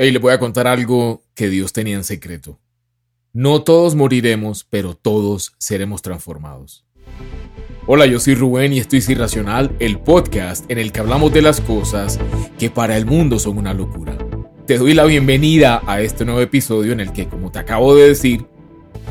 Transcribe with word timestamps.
Y 0.00 0.12
le 0.12 0.20
voy 0.20 0.32
a 0.32 0.38
contar 0.38 0.68
algo 0.68 1.24
que 1.34 1.48
Dios 1.48 1.72
tenía 1.72 1.96
en 1.96 2.04
secreto. 2.04 2.60
No 3.32 3.62
todos 3.62 3.96
moriremos, 3.96 4.62
pero 4.62 4.94
todos 4.94 5.54
seremos 5.58 6.02
transformados. 6.02 6.86
Hola, 7.84 8.06
yo 8.06 8.20
soy 8.20 8.36
Rubén 8.36 8.72
y 8.72 8.78
esto 8.78 8.94
es 8.94 9.08
Irracional, 9.08 9.74
el 9.80 9.98
podcast 9.98 10.70
en 10.70 10.78
el 10.78 10.92
que 10.92 11.00
hablamos 11.00 11.32
de 11.32 11.42
las 11.42 11.60
cosas 11.60 12.20
que 12.60 12.70
para 12.70 12.96
el 12.96 13.06
mundo 13.06 13.40
son 13.40 13.58
una 13.58 13.74
locura. 13.74 14.16
Te 14.68 14.78
doy 14.78 14.94
la 14.94 15.04
bienvenida 15.04 15.82
a 15.84 16.00
este 16.00 16.24
nuevo 16.24 16.42
episodio 16.42 16.92
en 16.92 17.00
el 17.00 17.12
que, 17.12 17.26
como 17.26 17.50
te 17.50 17.58
acabo 17.58 17.96
de 17.96 18.06
decir, 18.06 18.46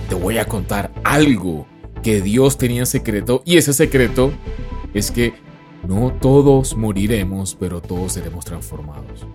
te 0.07 0.15
voy 0.15 0.37
a 0.37 0.45
contar 0.45 0.93
algo 1.03 1.67
que 2.01 2.21
Dios 2.21 2.57
tenía 2.57 2.79
en 2.79 2.85
secreto 2.85 3.41
y 3.43 3.57
ese 3.57 3.73
secreto 3.73 4.31
es 4.93 5.11
que 5.11 5.33
no 5.85 6.13
todos 6.13 6.77
moriremos, 6.77 7.55
pero 7.55 7.81
todos 7.81 8.13
seremos 8.13 8.45
transformados. 8.45 9.27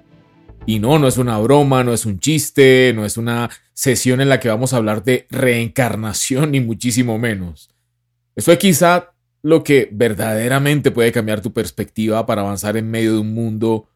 Y 0.65 0.79
no, 0.79 0.99
no 0.99 1.09
es 1.09 1.19
una 1.19 1.39
broma, 1.39 1.83
no 1.83 1.93
es 1.93 2.07
un 2.07 2.21
chiste, 2.21 2.93
no 2.95 3.05
es 3.05 3.17
una 3.17 3.51
sesión 3.75 4.21
en 4.21 4.29
la 4.29 4.39
que 4.39 4.49
vamos 4.49 4.73
a 4.73 4.77
hablar 4.77 5.03
de 5.03 5.27
reencarnación, 5.31 6.53
ni 6.53 6.61
muchísimo 6.61 7.19
menos. 7.19 7.69
Esto 8.37 8.53
es 8.53 8.59
quizá 8.59 9.13
lo 9.43 9.65
que 9.65 9.89
verdaderamente 9.91 10.93
puede 10.93 11.11
cambiar 11.11 11.41
tu 11.41 11.53
perspectiva 11.53 12.25
para 12.27 12.43
avanzar 12.43 12.77
en 12.77 12.91
medio 12.91 13.15
de 13.15 13.19
un 13.19 13.35
mundo 13.35 13.89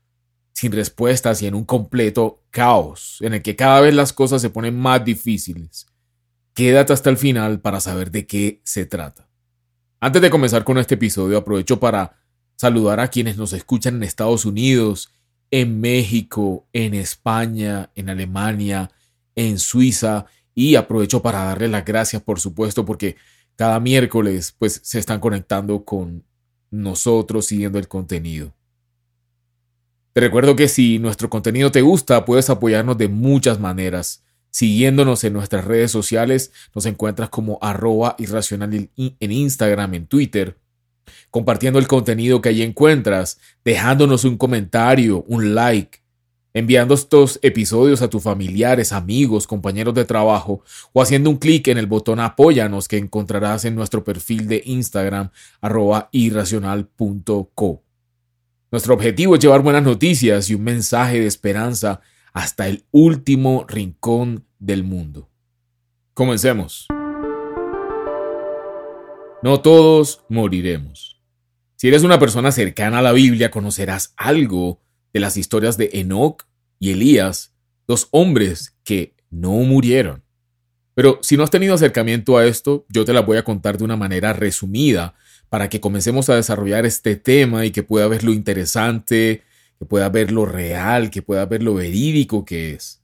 sin 0.52 0.72
respuestas 0.72 1.40
y 1.42 1.46
en 1.46 1.54
un 1.54 1.64
completo 1.64 2.42
caos, 2.50 3.18
en 3.20 3.34
el 3.34 3.42
que 3.42 3.54
cada 3.54 3.80
vez 3.80 3.94
las 3.94 4.12
cosas 4.12 4.42
se 4.42 4.50
ponen 4.50 4.76
más 4.76 5.04
difíciles. 5.04 5.86
Quédate 6.52 6.92
hasta 6.92 7.10
el 7.10 7.16
final 7.16 7.60
para 7.60 7.80
saber 7.80 8.10
de 8.10 8.26
qué 8.26 8.60
se 8.64 8.86
trata. 8.86 9.28
Antes 10.00 10.22
de 10.22 10.30
comenzar 10.30 10.64
con 10.64 10.78
este 10.78 10.94
episodio, 10.94 11.38
aprovecho 11.38 11.78
para 11.78 12.16
saludar 12.56 13.00
a 13.00 13.08
quienes 13.08 13.36
nos 13.36 13.52
escuchan 13.52 13.96
en 13.96 14.02
Estados 14.02 14.46
Unidos, 14.46 15.10
en 15.50 15.80
México, 15.80 16.66
en 16.72 16.94
España, 16.94 17.90
en 17.94 18.10
Alemania, 18.10 18.90
en 19.34 19.58
Suiza 19.58 20.26
y 20.54 20.76
aprovecho 20.76 21.22
para 21.22 21.44
darles 21.44 21.70
las 21.70 21.84
gracias, 21.84 22.22
por 22.22 22.40
supuesto, 22.40 22.84
porque 22.84 23.16
cada 23.56 23.80
miércoles 23.80 24.54
pues 24.58 24.80
se 24.82 24.98
están 24.98 25.20
conectando 25.20 25.84
con 25.84 26.24
nosotros 26.70 27.46
siguiendo 27.46 27.78
el 27.78 27.88
contenido. 27.88 28.54
Te 30.12 30.20
recuerdo 30.20 30.56
que 30.56 30.68
si 30.68 30.98
nuestro 30.98 31.28
contenido 31.28 31.70
te 31.70 31.82
gusta, 31.82 32.24
puedes 32.24 32.48
apoyarnos 32.48 32.96
de 32.96 33.08
muchas 33.08 33.60
maneras. 33.60 34.24
Siguiéndonos 34.50 35.22
en 35.24 35.34
nuestras 35.34 35.66
redes 35.66 35.90
sociales, 35.90 36.52
nos 36.74 36.86
encuentras 36.86 37.28
como 37.28 37.58
arroba 37.60 38.16
irracional 38.18 38.88
en 38.96 39.32
Instagram, 39.32 39.92
en 39.92 40.06
Twitter, 40.06 40.56
compartiendo 41.30 41.78
el 41.78 41.86
contenido 41.86 42.40
que 42.40 42.50
allí 42.50 42.62
encuentras, 42.62 43.38
dejándonos 43.64 44.24
un 44.24 44.36
comentario, 44.36 45.24
un 45.28 45.54
like, 45.54 46.00
enviando 46.56 46.94
estos 46.94 47.38
episodios 47.42 48.00
a 48.00 48.08
tus 48.08 48.22
familiares, 48.22 48.92
amigos, 48.92 49.46
compañeros 49.46 49.92
de 49.92 50.06
trabajo 50.06 50.62
o 50.94 51.02
haciendo 51.02 51.28
un 51.28 51.36
clic 51.36 51.68
en 51.68 51.76
el 51.76 51.86
botón 51.86 52.18
apóyanos 52.18 52.88
que 52.88 52.96
encontrarás 52.96 53.66
en 53.66 53.74
nuestro 53.74 54.02
perfil 54.02 54.48
de 54.48 54.62
Instagram 54.64 55.28
irracional.co. 56.12 57.82
Nuestro 58.70 58.94
objetivo 58.94 59.34
es 59.34 59.40
llevar 59.42 59.60
buenas 59.60 59.82
noticias 59.82 60.48
y 60.48 60.54
un 60.54 60.64
mensaje 60.64 61.20
de 61.20 61.26
esperanza 61.26 62.00
hasta 62.32 62.68
el 62.68 62.84
último 62.90 63.66
rincón 63.68 64.46
del 64.58 64.82
mundo. 64.82 65.28
Comencemos. 66.14 66.88
No 69.42 69.60
todos 69.60 70.22
moriremos. 70.28 71.20
Si 71.76 71.88
eres 71.88 72.04
una 72.04 72.18
persona 72.18 72.52
cercana 72.52 73.00
a 73.00 73.02
la 73.02 73.12
Biblia, 73.12 73.50
conocerás 73.50 74.14
algo 74.16 74.80
de 75.12 75.20
las 75.20 75.36
historias 75.36 75.76
de 75.76 75.90
Enoch 75.92 76.44
y 76.78 76.92
Elías, 76.92 77.52
dos 77.86 78.08
hombres 78.12 78.76
que 78.82 79.14
no 79.30 79.52
murieron. 79.52 80.24
Pero 80.94 81.18
si 81.20 81.36
no 81.36 81.44
has 81.44 81.50
tenido 81.50 81.74
acercamiento 81.74 82.38
a 82.38 82.46
esto, 82.46 82.86
yo 82.88 83.04
te 83.04 83.12
la 83.12 83.20
voy 83.20 83.36
a 83.36 83.44
contar 83.44 83.76
de 83.76 83.84
una 83.84 83.96
manera 83.96 84.32
resumida 84.32 85.14
para 85.50 85.68
que 85.68 85.80
comencemos 85.82 86.30
a 86.30 86.36
desarrollar 86.36 86.86
este 86.86 87.16
tema 87.16 87.66
y 87.66 87.70
que 87.70 87.82
pueda 87.82 88.08
ver 88.08 88.24
lo 88.24 88.32
interesante, 88.32 89.42
que 89.78 89.84
pueda 89.84 90.08
ver 90.08 90.32
lo 90.32 90.46
real, 90.46 91.10
que 91.10 91.20
pueda 91.20 91.44
ver 91.44 91.62
lo 91.62 91.74
verídico 91.74 92.46
que 92.46 92.72
es. 92.72 93.02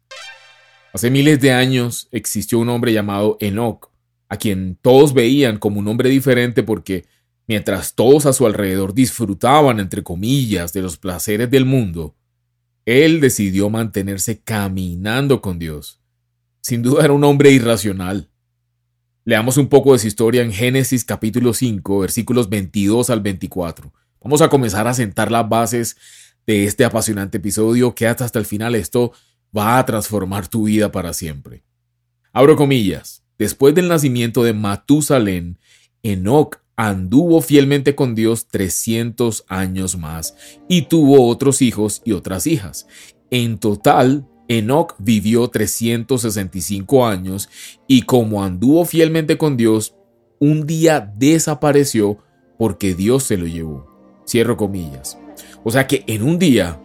Hace 0.94 1.10
miles 1.10 1.40
de 1.40 1.52
años 1.52 2.08
existió 2.10 2.58
un 2.58 2.70
hombre 2.70 2.94
llamado 2.94 3.36
Enoch, 3.40 3.91
a 4.32 4.38
quien 4.38 4.78
todos 4.80 5.12
veían 5.12 5.58
como 5.58 5.78
un 5.78 5.88
hombre 5.88 6.08
diferente 6.08 6.62
porque 6.62 7.04
mientras 7.46 7.94
todos 7.94 8.24
a 8.24 8.32
su 8.32 8.46
alrededor 8.46 8.94
disfrutaban, 8.94 9.78
entre 9.78 10.02
comillas, 10.02 10.72
de 10.72 10.80
los 10.80 10.96
placeres 10.96 11.50
del 11.50 11.66
mundo, 11.66 12.16
él 12.86 13.20
decidió 13.20 13.68
mantenerse 13.68 14.40
caminando 14.40 15.42
con 15.42 15.58
Dios. 15.58 16.00
Sin 16.62 16.80
duda 16.80 17.04
era 17.04 17.12
un 17.12 17.24
hombre 17.24 17.50
irracional. 17.50 18.30
Leamos 19.26 19.58
un 19.58 19.68
poco 19.68 19.92
de 19.92 19.98
su 19.98 20.06
historia 20.06 20.40
en 20.40 20.50
Génesis 20.50 21.04
capítulo 21.04 21.52
5, 21.52 21.98
versículos 21.98 22.48
22 22.48 23.10
al 23.10 23.20
24. 23.20 23.92
Vamos 24.22 24.40
a 24.40 24.48
comenzar 24.48 24.88
a 24.88 24.94
sentar 24.94 25.30
las 25.30 25.46
bases 25.46 25.98
de 26.46 26.64
este 26.64 26.86
apasionante 26.86 27.36
episodio 27.36 27.94
que 27.94 28.06
hasta 28.06 28.38
el 28.38 28.46
final 28.46 28.76
esto 28.76 29.12
va 29.54 29.76
a 29.76 29.84
transformar 29.84 30.48
tu 30.48 30.64
vida 30.64 30.90
para 30.90 31.12
siempre. 31.12 31.64
Abro 32.32 32.56
comillas. 32.56 33.21
Después 33.42 33.74
del 33.74 33.88
nacimiento 33.88 34.44
de 34.44 34.52
Matusalén, 34.52 35.58
Enoch 36.04 36.58
anduvo 36.76 37.40
fielmente 37.40 37.96
con 37.96 38.14
Dios 38.14 38.46
300 38.46 39.46
años 39.48 39.98
más 39.98 40.36
y 40.68 40.82
tuvo 40.82 41.26
otros 41.26 41.60
hijos 41.60 42.02
y 42.04 42.12
otras 42.12 42.46
hijas. 42.46 42.86
En 43.32 43.58
total, 43.58 44.28
Enoch 44.46 44.94
vivió 45.00 45.48
365 45.48 47.04
años 47.04 47.48
y 47.88 48.02
como 48.02 48.44
anduvo 48.44 48.84
fielmente 48.84 49.36
con 49.36 49.56
Dios, 49.56 49.96
un 50.38 50.64
día 50.64 51.12
desapareció 51.16 52.18
porque 52.56 52.94
Dios 52.94 53.24
se 53.24 53.38
lo 53.38 53.48
llevó. 53.48 53.88
Cierro 54.24 54.56
comillas. 54.56 55.18
O 55.64 55.72
sea 55.72 55.88
que 55.88 56.04
en 56.06 56.22
un 56.22 56.38
día, 56.38 56.80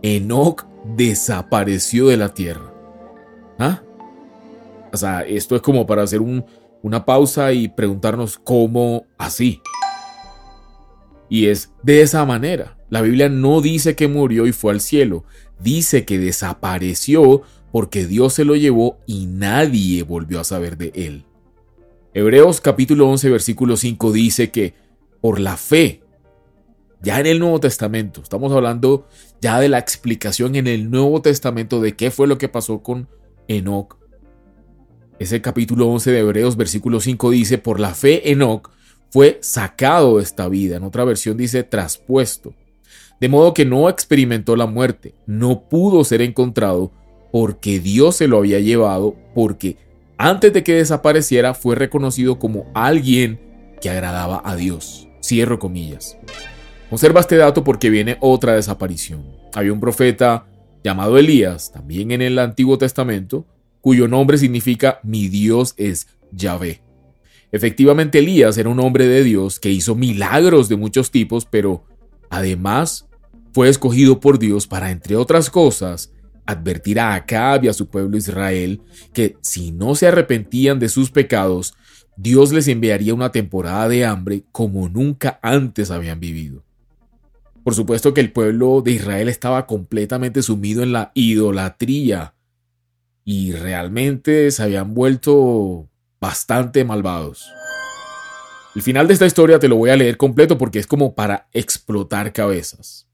Enoch 0.00 0.64
desapareció 0.96 2.06
de 2.06 2.16
la 2.16 2.32
tierra. 2.32 2.73
O 4.94 4.96
sea, 4.96 5.22
esto 5.22 5.56
es 5.56 5.62
como 5.62 5.86
para 5.86 6.04
hacer 6.04 6.20
una 6.20 7.04
pausa 7.04 7.52
y 7.52 7.66
preguntarnos 7.66 8.38
cómo 8.38 9.06
así. 9.18 9.60
Y 11.28 11.46
es 11.46 11.72
de 11.82 12.02
esa 12.02 12.24
manera. 12.24 12.78
La 12.90 13.02
Biblia 13.02 13.28
no 13.28 13.60
dice 13.60 13.96
que 13.96 14.06
murió 14.06 14.46
y 14.46 14.52
fue 14.52 14.72
al 14.72 14.80
cielo, 14.80 15.24
dice 15.58 16.04
que 16.04 16.20
desapareció 16.20 17.42
porque 17.72 18.06
Dios 18.06 18.34
se 18.34 18.44
lo 18.44 18.54
llevó 18.54 19.00
y 19.04 19.26
nadie 19.26 20.04
volvió 20.04 20.38
a 20.38 20.44
saber 20.44 20.76
de 20.76 20.92
él. 20.94 21.24
Hebreos 22.12 22.60
capítulo 22.60 23.08
11 23.08 23.30
versículo 23.30 23.76
5 23.76 24.12
dice 24.12 24.52
que 24.52 24.74
por 25.20 25.40
la 25.40 25.56
fe, 25.56 26.02
ya 27.02 27.18
en 27.18 27.26
el 27.26 27.40
Nuevo 27.40 27.58
Testamento, 27.58 28.22
estamos 28.22 28.52
hablando 28.52 29.08
ya 29.40 29.58
de 29.58 29.68
la 29.68 29.78
explicación 29.78 30.54
en 30.54 30.68
el 30.68 30.88
Nuevo 30.88 31.20
Testamento 31.20 31.80
de 31.80 31.96
qué 31.96 32.12
fue 32.12 32.28
lo 32.28 32.38
que 32.38 32.48
pasó 32.48 32.80
con 32.80 33.08
Enoch, 33.48 34.03
ese 35.18 35.40
capítulo 35.40 35.86
11 35.88 36.10
de 36.10 36.18
Hebreos, 36.20 36.56
versículo 36.56 37.00
5 37.00 37.30
dice, 37.30 37.58
por 37.58 37.80
la 37.80 37.94
fe 37.94 38.30
Enoch 38.30 38.70
fue 39.10 39.38
sacado 39.42 40.16
de 40.16 40.24
esta 40.24 40.48
vida. 40.48 40.76
En 40.76 40.82
otra 40.82 41.04
versión 41.04 41.36
dice 41.36 41.62
traspuesto. 41.62 42.54
De 43.20 43.28
modo 43.28 43.54
que 43.54 43.64
no 43.64 43.88
experimentó 43.88 44.56
la 44.56 44.66
muerte, 44.66 45.14
no 45.26 45.68
pudo 45.68 46.02
ser 46.04 46.20
encontrado 46.20 46.90
porque 47.30 47.80
Dios 47.80 48.16
se 48.16 48.28
lo 48.28 48.38
había 48.38 48.60
llevado, 48.60 49.16
porque 49.34 49.76
antes 50.18 50.52
de 50.52 50.62
que 50.62 50.74
desapareciera 50.74 51.54
fue 51.54 51.74
reconocido 51.74 52.38
como 52.38 52.70
alguien 52.74 53.40
que 53.80 53.90
agradaba 53.90 54.42
a 54.44 54.56
Dios. 54.56 55.08
Cierro 55.22 55.58
comillas. 55.58 56.18
Conserva 56.90 57.20
este 57.20 57.36
dato 57.36 57.64
porque 57.64 57.90
viene 57.90 58.18
otra 58.20 58.54
desaparición. 58.54 59.24
Había 59.54 59.72
un 59.72 59.80
profeta 59.80 60.46
llamado 60.82 61.18
Elías, 61.18 61.72
también 61.72 62.10
en 62.10 62.20
el 62.20 62.38
Antiguo 62.38 62.78
Testamento, 62.78 63.46
cuyo 63.84 64.08
nombre 64.08 64.38
significa 64.38 64.98
mi 65.02 65.28
Dios 65.28 65.74
es 65.76 66.08
Yahvé. 66.32 66.80
Efectivamente, 67.52 68.20
Elías 68.20 68.56
era 68.56 68.70
un 68.70 68.80
hombre 68.80 69.06
de 69.06 69.22
Dios 69.22 69.60
que 69.60 69.70
hizo 69.70 69.94
milagros 69.94 70.70
de 70.70 70.76
muchos 70.76 71.10
tipos, 71.10 71.44
pero 71.44 71.84
además 72.30 73.06
fue 73.52 73.68
escogido 73.68 74.20
por 74.20 74.38
Dios 74.38 74.66
para, 74.66 74.90
entre 74.90 75.16
otras 75.16 75.50
cosas, 75.50 76.14
advertir 76.46 76.98
a 76.98 77.14
Acab 77.14 77.66
y 77.66 77.68
a 77.68 77.74
su 77.74 77.90
pueblo 77.90 78.16
Israel 78.16 78.80
que 79.12 79.36
si 79.42 79.70
no 79.70 79.94
se 79.94 80.06
arrepentían 80.06 80.78
de 80.78 80.88
sus 80.88 81.10
pecados, 81.10 81.74
Dios 82.16 82.54
les 82.54 82.68
enviaría 82.68 83.12
una 83.12 83.32
temporada 83.32 83.86
de 83.86 84.06
hambre 84.06 84.44
como 84.50 84.88
nunca 84.88 85.38
antes 85.42 85.90
habían 85.90 86.20
vivido. 86.20 86.64
Por 87.62 87.74
supuesto 87.74 88.14
que 88.14 88.22
el 88.22 88.32
pueblo 88.32 88.80
de 88.80 88.92
Israel 88.92 89.28
estaba 89.28 89.66
completamente 89.66 90.40
sumido 90.40 90.82
en 90.82 90.92
la 90.92 91.12
idolatría 91.14 92.33
y 93.24 93.52
realmente 93.52 94.50
se 94.50 94.62
habían 94.62 94.94
vuelto 94.94 95.88
bastante 96.20 96.84
malvados. 96.84 97.50
El 98.74 98.82
final 98.82 99.06
de 99.06 99.14
esta 99.14 99.26
historia 99.26 99.58
te 99.58 99.68
lo 99.68 99.76
voy 99.76 99.90
a 99.90 99.96
leer 99.96 100.16
completo 100.16 100.58
porque 100.58 100.78
es 100.78 100.86
como 100.86 101.14
para 101.14 101.48
explotar 101.52 102.32
cabezas. 102.32 103.08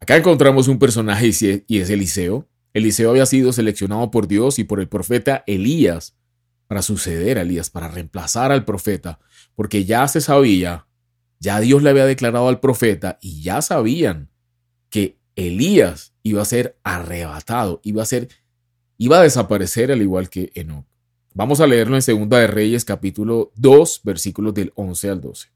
Acá 0.00 0.16
encontramos 0.16 0.68
un 0.68 0.78
personaje 0.78 1.30
y 1.66 1.78
es 1.78 1.88
Eliseo. 1.88 2.48
Eliseo 2.74 3.10
había 3.10 3.26
sido 3.26 3.52
seleccionado 3.52 4.10
por 4.10 4.26
Dios 4.26 4.58
y 4.58 4.64
por 4.64 4.80
el 4.80 4.88
profeta 4.88 5.44
Elías 5.46 6.16
para 6.66 6.82
suceder 6.82 7.38
a 7.38 7.42
Elías, 7.42 7.70
para 7.70 7.88
reemplazar 7.88 8.50
al 8.50 8.64
profeta, 8.64 9.20
porque 9.54 9.84
ya 9.84 10.08
se 10.08 10.20
sabía, 10.20 10.88
ya 11.38 11.60
Dios 11.60 11.82
le 11.82 11.90
había 11.90 12.06
declarado 12.06 12.48
al 12.48 12.60
profeta 12.60 13.18
y 13.20 13.42
ya 13.42 13.62
sabían 13.62 14.30
que 14.90 15.18
Elías 15.36 16.14
iba 16.22 16.42
a 16.42 16.46
ser 16.46 16.78
arrebatado, 16.82 17.80
iba 17.84 18.02
a 18.02 18.06
ser 18.06 18.28
iba 19.04 19.18
a 19.18 19.22
desaparecer 19.22 19.92
al 19.92 20.00
igual 20.00 20.30
que 20.30 20.50
Enoch. 20.54 20.86
Vamos 21.34 21.60
a 21.60 21.66
leerlo 21.66 21.94
en 21.94 22.00
Segunda 22.00 22.38
de 22.38 22.46
Reyes 22.46 22.86
capítulo 22.86 23.52
2, 23.56 24.00
versículos 24.02 24.54
del 24.54 24.72
11 24.76 25.10
al 25.10 25.20
12. 25.20 25.48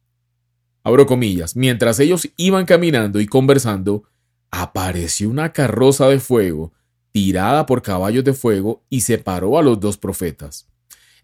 Abro 0.83 1.07
comillas, 1.07 1.57
mientras 1.57 1.99
ellos 1.99 2.29
iban 2.37 2.67
caminando 2.67 3.21
y 3.21 3.27
conversando, 3.27 4.03
apareció 4.51 5.31
una 5.31 5.55
carroza 5.55 6.09
de 6.09 6.21
fuego 6.21 6.75
tirada 7.11 7.65
por 7.65 7.81
caballos 7.81 8.23
de 8.23 8.35
fuego 8.35 8.85
y 8.91 9.01
separó 9.01 9.59
a 9.59 9.63
los 9.63 9.81
dos 9.81 9.97
profetas. 9.97 10.69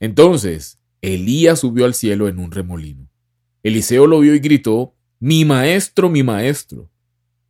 Entonces 0.00 0.79
Elías 1.03 1.61
subió 1.61 1.85
al 1.85 1.93
cielo 1.93 2.27
en 2.27 2.38
un 2.38 2.53
remolino. 2.53 3.11
Eliseo 3.62 4.06
lo 4.06 4.20
vio 4.20 4.35
y 4.35 4.38
gritó, 4.38 4.94
Mi 5.20 5.44
maestro, 5.44 6.09
mi 6.09 6.23
maestro, 6.23 6.88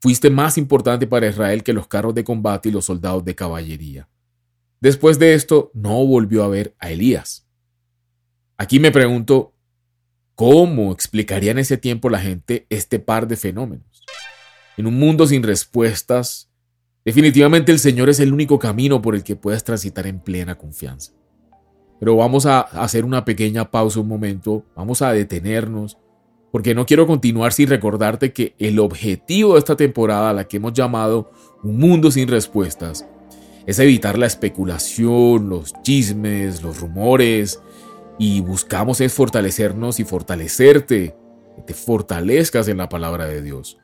fuiste 0.01 0.31
más 0.31 0.59
importante 0.59 1.07
para 1.07 1.29
Israel 1.29 1.63
que 1.63 1.73
los 1.73 1.87
carros 1.87 2.13
de 2.13 2.25
combate 2.25 2.71
y 2.71 2.73
los 2.73 2.87
soldados 2.87 3.25
de 3.25 3.37
caballería. 3.37 4.09
Después 4.85 5.19
de 5.19 5.33
esto, 5.33 5.71
no 5.73 6.07
volvió 6.07 6.45
a 6.45 6.49
ver 6.49 6.77
a 6.79 6.91
Elías. 6.91 7.47
Aquí 8.59 8.79
me 8.79 8.91
pregunto, 8.91 9.55
¿cómo 10.35 10.93
explicaría 10.93 11.53
en 11.53 11.59
ese 11.59 11.79
tiempo 11.79 12.11
la 12.11 12.19
gente 12.19 12.67
este 12.69 12.99
par 12.99 13.27
de 13.27 13.37
fenómenos? 13.37 14.05
En 14.77 14.87
un 14.87 14.99
mundo 14.99 15.27
sin 15.27 15.43
respuestas, 15.43 16.51
definitivamente 17.03 17.73
el 17.73 17.79
Señor 17.79 18.11
es 18.11 18.21
el 18.21 18.35
único 18.35 18.59
camino 18.59 19.01
por 19.01 19.15
el 19.15 19.25
que 19.25 19.37
puedes 19.37 19.65
transitar 19.65 20.07
en 20.07 20.21
plena 20.21 20.59
confianza. 20.59 21.13
Pero 21.99 22.17
vamos 22.17 22.45
a 22.45 22.61
hacer 22.61 23.07
una 23.07 23.25
pequeña 23.25 23.71
pausa 23.71 24.01
un 24.01 24.09
momento, 24.09 24.67
vamos 24.77 25.01
a 25.01 25.15
detenernos, 25.15 25.97
porque 26.53 26.75
no 26.75 26.85
quiero 26.85 27.07
continuar 27.07 27.55
sin 27.55 27.71
recordarte 27.71 28.35
que 28.35 28.55
el 28.59 28.79
objetivo 28.79 29.55
de 29.55 29.61
esta 29.61 29.77
temporada, 29.77 30.35
la 30.35 30.45
que 30.45 30.59
hemos 30.59 30.75
llamado 30.75 31.31
Un 31.63 31.79
Mundo 31.79 32.11
sin 32.11 32.29
Respuestas, 32.29 33.09
es 33.67 33.79
evitar 33.79 34.19
la 34.19 34.27
especulación, 34.27 35.49
los 35.49 35.73
chismes, 35.83 36.63
los 36.63 36.81
rumores, 36.81 37.61
y 38.19 38.41
buscamos 38.41 39.01
es 39.01 39.13
fortalecernos 39.13 40.01
y 40.01 40.05
fortalecerte, 40.05 41.17
que 41.57 41.63
te 41.63 41.75
fortalezcas 41.75 42.69
en 42.69 42.79
la 42.79 42.89
palabra 42.89 43.27
de 43.27 43.43
Dios. 43.43 43.79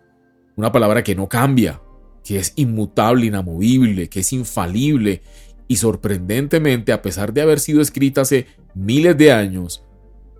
Una 0.56 0.73
palabra 0.73 1.03
que 1.03 1.15
no 1.15 1.29
cambia, 1.29 1.81
que 2.25 2.38
es 2.38 2.53
inmutable, 2.56 3.27
inamovible, 3.27 4.09
que 4.09 4.21
es 4.21 4.32
infalible 4.32 5.23
y 5.69 5.77
sorprendentemente, 5.77 6.93
a 6.93 7.00
pesar 7.00 7.32
de 7.32 7.43
haber 7.43 7.61
sido 7.61 7.81
escrita 7.81 8.23
hace 8.23 8.47
miles 8.75 9.17
de 9.17 9.32
años, 9.32 9.85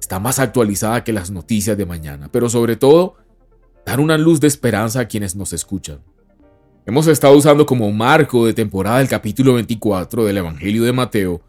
está 0.01 0.19
más 0.19 0.41
actualizada 0.41 1.05
que 1.05 1.13
las 1.13 1.31
noticias 1.31 1.77
de 1.79 1.87
mañana, 1.87 2.29
pero 2.33 2.49
sobre 2.49 2.77
todo, 2.77 3.15
dar 3.87 4.01
una 4.01 4.19
luz 4.19 4.41
de 4.41 4.49
esperanza 4.49 5.01
a 5.01 5.09
quienes 5.09 5.37
nos 5.37 5.53
escuchan. 5.53 6.01
Hemos 6.91 7.07
estado 7.07 7.37
usando 7.37 7.67
como 7.67 7.93
marco 7.93 8.47
de 8.47 8.53
temporada 8.53 9.01
el 9.01 9.07
capítulo 9.07 9.55
24 9.55 10.25
del 10.25 10.39
Evangelio 10.39 10.83
de 10.83 10.91
Mateo 10.91 11.41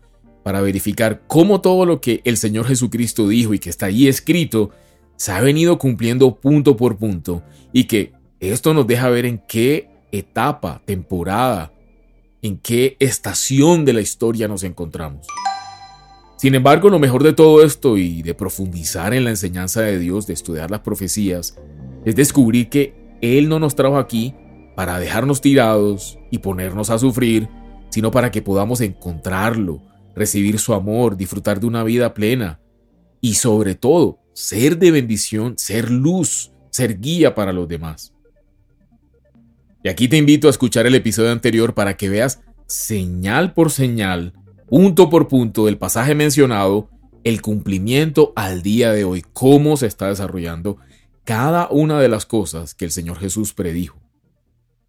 para 0.44 0.62
verificar 0.62 1.24
cómo 1.26 1.62
todo 1.62 1.88
lo 1.88 2.00
que 2.00 2.22
el 2.26 2.38
Señor 2.38 2.68
Jesucristo 2.68 3.28
dijo 3.28 3.56
y 3.56 3.58
que 3.58 3.72
está 3.72 3.88
ahí 3.88 4.08
escrito 4.08 4.70
se 5.16 5.32
ha 5.32 5.42
venido 5.42 5.80
cumpliendo 5.80 6.36
punto 6.36 6.78
por 6.78 6.98
punto 6.98 7.42
y 7.74 7.86
que 7.86 8.14
esto 8.40 8.76
nos 8.76 8.86
deja 8.86 9.10
ver 9.10 9.26
en 9.26 9.40
qué 9.40 9.90
etapa, 10.12 10.84
temporada, 10.86 11.74
en 12.44 12.60
qué 12.60 12.96
estación 13.00 13.84
de 13.84 13.94
la 13.94 14.02
historia 14.02 14.48
nos 14.48 14.64
encontramos. 14.64 15.26
Sin 16.38 16.54
embargo, 16.54 16.88
lo 16.92 17.00
mejor 17.00 17.24
de 17.24 17.34
todo 17.34 17.64
esto 17.64 17.98
y 17.98 18.22
de 18.22 18.36
profundizar 18.36 19.16
en 19.16 19.24
la 19.24 19.32
enseñanza 19.32 19.82
de 19.82 19.98
Dios, 19.98 20.28
de 20.28 20.34
estudiar 20.34 20.70
las 20.70 20.82
profecías, 20.82 21.58
es 22.06 22.16
descubrir 22.16 22.70
que 22.70 22.94
Él 23.22 23.50
no 23.50 23.58
nos 23.58 23.74
trajo 23.74 23.98
aquí 23.98 24.36
para 24.75 25.00
dejarnos 25.00 25.41
tirados 25.41 26.19
y 26.29 26.39
ponernos 26.39 26.89
a 26.89 27.00
sufrir, 27.00 27.50
sino 27.89 28.12
para 28.12 28.31
que 28.31 28.41
podamos 28.41 28.81
encontrarlo, 28.81 29.81
recibir 30.15 30.59
su 30.59 30.73
amor, 30.73 31.18
disfrutar 31.18 31.59
de 31.59 31.68
una 31.68 31.83
vida 31.83 32.13
plena 32.13 32.59
y 33.19 33.35
sobre 33.35 33.75
todo 33.75 34.19
ser 34.33 34.77
de 34.77 34.91
bendición, 34.91 35.56
ser 35.57 35.91
luz, 35.91 36.51
ser 36.69 37.00
guía 37.00 37.35
para 37.35 37.53
los 37.53 37.68
demás. 37.68 38.13
Y 39.83 39.89
aquí 39.89 40.07
te 40.07 40.18
invito 40.18 40.47
a 40.47 40.51
escuchar 40.51 40.85
el 40.85 40.95
episodio 40.95 41.31
anterior 41.31 41.73
para 41.73 41.97
que 41.97 42.09
veas 42.09 42.41
señal 42.68 43.53
por 43.53 43.71
señal, 43.71 44.33
punto 44.68 45.09
por 45.09 45.27
punto 45.27 45.65
del 45.65 45.77
pasaje 45.77 46.15
mencionado, 46.15 46.89
el 47.23 47.41
cumplimiento 47.41 48.33
al 48.35 48.62
día 48.62 48.91
de 48.91 49.03
hoy, 49.03 49.23
cómo 49.33 49.77
se 49.77 49.88
está 49.88 50.07
desarrollando 50.07 50.77
cada 51.23 51.68
una 51.69 52.00
de 52.00 52.09
las 52.09 52.25
cosas 52.25 52.73
que 52.73 52.85
el 52.85 52.91
Señor 52.91 53.19
Jesús 53.19 53.53
predijo. 53.53 54.00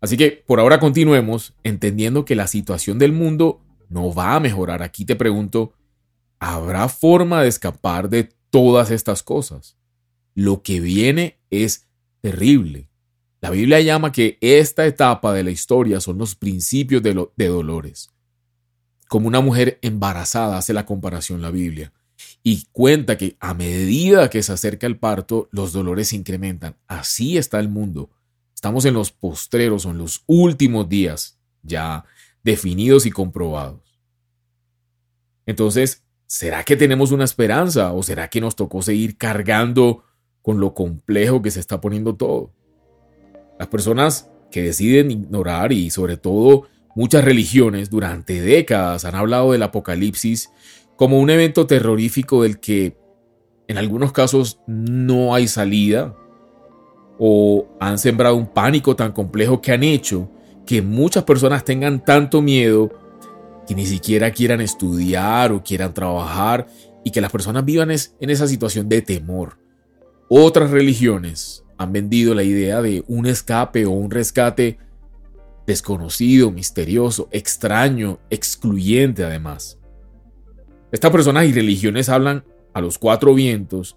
Así 0.03 0.17
que 0.17 0.33
por 0.33 0.59
ahora 0.59 0.81
continuemos 0.81 1.55
entendiendo 1.63 2.25
que 2.25 2.35
la 2.35 2.49
situación 2.49 2.99
del 2.99 3.13
mundo 3.13 3.61
no 3.89 4.13
va 4.13 4.35
a 4.35 4.41
mejorar. 4.41 4.83
Aquí 4.83 5.05
te 5.05 5.15
pregunto, 5.15 5.75
¿habrá 6.41 6.89
forma 6.89 7.41
de 7.41 7.49
escapar 7.49 8.11
de 8.11 8.29
todas 8.51 8.91
estas 8.91 9.23
cosas? 9.23 9.77
Lo 10.35 10.63
que 10.63 10.81
viene 10.81 11.39
es 11.51 11.87
terrible. 12.21 12.89
La 13.41 13.51
Biblia 13.51 13.81
llama 13.81 14.11
que 14.11 14.39
esta 14.41 14.87
etapa 14.87 15.33
de 15.33 15.45
la 15.45 15.53
historia 15.53 16.01
son 16.01 16.19
los 16.19 16.35
principios 16.35 17.01
de, 17.03 17.15
dolores. 17.47 18.11
Como 19.09 19.29
una 19.29 19.41
mujer 19.41 19.79
embarazada 19.83 20.59
hace 20.59 20.73
la 20.73 20.85
comparación 20.85 21.43
la 21.43 21.53
Biblia 21.53 21.93
y 22.43 22.65
cuenta 22.73 23.17
que 23.17 23.37
a 23.39 23.55
medida 23.55 24.31
que 24.31 24.43
se 24.43 24.53
acerca 24.53 24.89
el 24.89 24.99
parto, 24.99 25.49
los 25.53 25.73
dolores 25.73 26.09
se 26.09 26.17
incrementan. 26.17 26.75
Así 26.89 27.37
está 27.37 27.61
el 27.61 27.69
mundo. 27.69 28.11
Estamos 28.63 28.85
en 28.85 28.95
los 28.95 29.11
postreros 29.11 29.87
en 29.87 29.99
los 29.99 30.23
últimos 30.29 30.89
días 30.89 31.37
ya 31.65 32.05
definidos 32.45 33.07
y 33.07 33.11
comprobados. 33.11 33.99
Entonces, 35.47 36.05
¿será 36.27 36.63
que 36.63 36.77
tenemos 36.77 37.11
una 37.11 37.25
esperanza 37.25 37.93
o 37.93 38.05
será 38.05 38.29
que 38.29 38.41
nos 38.41 38.55
tocó 38.55 38.81
seguir 38.81 39.19
cargando 39.19 40.05
con 40.43 40.61
lo 40.61 40.75
complejo 40.75 41.43
que 41.43 41.51
se 41.51 41.59
está 41.59 41.81
poniendo 41.81 42.15
todo? 42.15 42.53
Las 43.59 43.67
personas 43.67 44.31
que 44.53 44.63
deciden 44.63 45.11
ignorar 45.11 45.73
y 45.73 45.91
sobre 45.91 46.17
todo 46.17 46.69
muchas 46.95 47.25
religiones 47.25 47.91
durante 47.91 48.41
décadas 48.41 49.05
han 49.05 49.17
hablado 49.17 49.51
del 49.51 49.65
apocalipsis 49.65 50.53
como 50.95 51.19
un 51.19 51.31
evento 51.31 51.67
terrorífico 51.67 52.45
del 52.45 52.61
que 52.61 52.97
en 53.67 53.77
algunos 53.77 54.13
casos 54.13 54.61
no 54.69 55.35
hay 55.35 55.49
salida 55.49 56.15
o 57.25 57.69
han 57.79 57.99
sembrado 57.99 58.35
un 58.35 58.49
pánico 58.49 58.97
tan 58.97 59.13
complejo 59.13 59.61
que 59.61 59.71
han 59.71 59.85
hecho 59.85 60.29
que 60.67 60.83
muchas 60.83 61.23
personas 61.23 61.65
tengan 61.65 62.05
tanto 62.05 62.43
miedo 62.43 62.91
que 63.65 63.77
ni 63.77 63.87
siquiera 63.87 64.33
quieran 64.33 64.61
estudiar 64.61 65.53
o 65.53 65.63
quieran 65.63 65.95
trabajar 65.95 66.67
y 67.05 67.13
que 67.13 67.21
las 67.21 67.31
personas 67.31 67.65
vivan 67.65 67.93
en 67.93 68.31
esa 68.31 68.49
situación 68.49 68.89
de 68.89 69.03
temor. 69.03 69.57
Otras 70.29 70.73
religiones 70.73 71.63
han 71.79 71.93
vendido 71.93 72.35
la 72.35 72.43
idea 72.43 72.83
de 72.83 73.05
un 73.07 73.27
escape 73.27 73.87
o 73.87 73.93
un 73.93 74.11
rescate 74.11 74.79
desconocido, 75.65 76.51
misterioso, 76.51 77.29
extraño, 77.31 78.19
excluyente 78.31 79.23
además. 79.23 79.79
Estas 80.91 81.13
personas 81.13 81.45
y 81.47 81.53
religiones 81.53 82.09
hablan 82.09 82.45
a 82.75 82.81
los 82.81 82.99
cuatro 82.99 83.33
vientos 83.33 83.97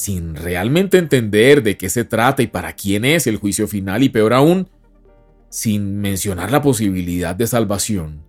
sin 0.00 0.34
realmente 0.34 0.96
entender 0.96 1.62
de 1.62 1.76
qué 1.76 1.90
se 1.90 2.04
trata 2.04 2.42
y 2.42 2.46
para 2.46 2.72
quién 2.72 3.04
es 3.04 3.26
el 3.26 3.36
juicio 3.36 3.68
final 3.68 4.02
y 4.02 4.08
peor 4.08 4.32
aún, 4.32 4.66
sin 5.50 6.00
mencionar 6.00 6.50
la 6.50 6.62
posibilidad 6.62 7.36
de 7.36 7.46
salvación 7.46 8.22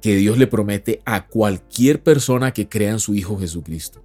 que 0.00 0.16
Dios 0.16 0.38
le 0.38 0.46
promete 0.46 1.02
a 1.04 1.26
cualquier 1.26 2.02
persona 2.02 2.52
que 2.52 2.66
crea 2.66 2.92
en 2.92 2.98
su 2.98 3.14
Hijo 3.14 3.38
Jesucristo. 3.38 4.02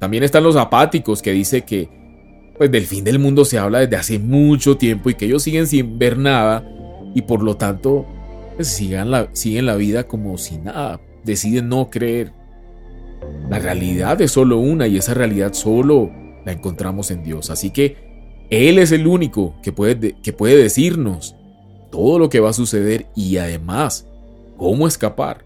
También 0.00 0.24
están 0.24 0.42
los 0.42 0.56
apáticos 0.56 1.22
que 1.22 1.30
dice 1.30 1.62
que 1.62 1.88
pues 2.58 2.72
del 2.72 2.86
fin 2.86 3.04
del 3.04 3.20
mundo 3.20 3.44
se 3.44 3.58
habla 3.58 3.78
desde 3.78 3.96
hace 3.96 4.18
mucho 4.18 4.76
tiempo 4.76 5.08
y 5.08 5.14
que 5.14 5.26
ellos 5.26 5.44
siguen 5.44 5.68
sin 5.68 6.00
ver 6.00 6.18
nada 6.18 6.68
y 7.14 7.22
por 7.22 7.44
lo 7.44 7.56
tanto 7.56 8.06
pues, 8.56 8.80
la, 8.80 9.28
siguen 9.34 9.66
la 9.66 9.76
vida 9.76 10.08
como 10.08 10.36
si 10.36 10.58
nada, 10.58 11.00
deciden 11.22 11.68
no 11.68 11.90
creer. 11.90 12.32
La 13.48 13.58
realidad 13.58 14.20
es 14.20 14.32
solo 14.32 14.58
una 14.58 14.86
y 14.86 14.96
esa 14.96 15.14
realidad 15.14 15.52
solo 15.52 16.10
la 16.44 16.52
encontramos 16.52 17.10
en 17.10 17.22
Dios. 17.22 17.50
Así 17.50 17.70
que 17.70 17.96
Él 18.50 18.78
es 18.78 18.92
el 18.92 19.06
único 19.06 19.54
que 19.62 19.72
puede, 19.72 20.16
que 20.22 20.32
puede 20.32 20.56
decirnos 20.56 21.36
todo 21.90 22.18
lo 22.18 22.28
que 22.28 22.40
va 22.40 22.50
a 22.50 22.54
suceder 22.54 23.06
y 23.14 23.36
además 23.38 24.08
cómo 24.56 24.86
escapar. 24.86 25.44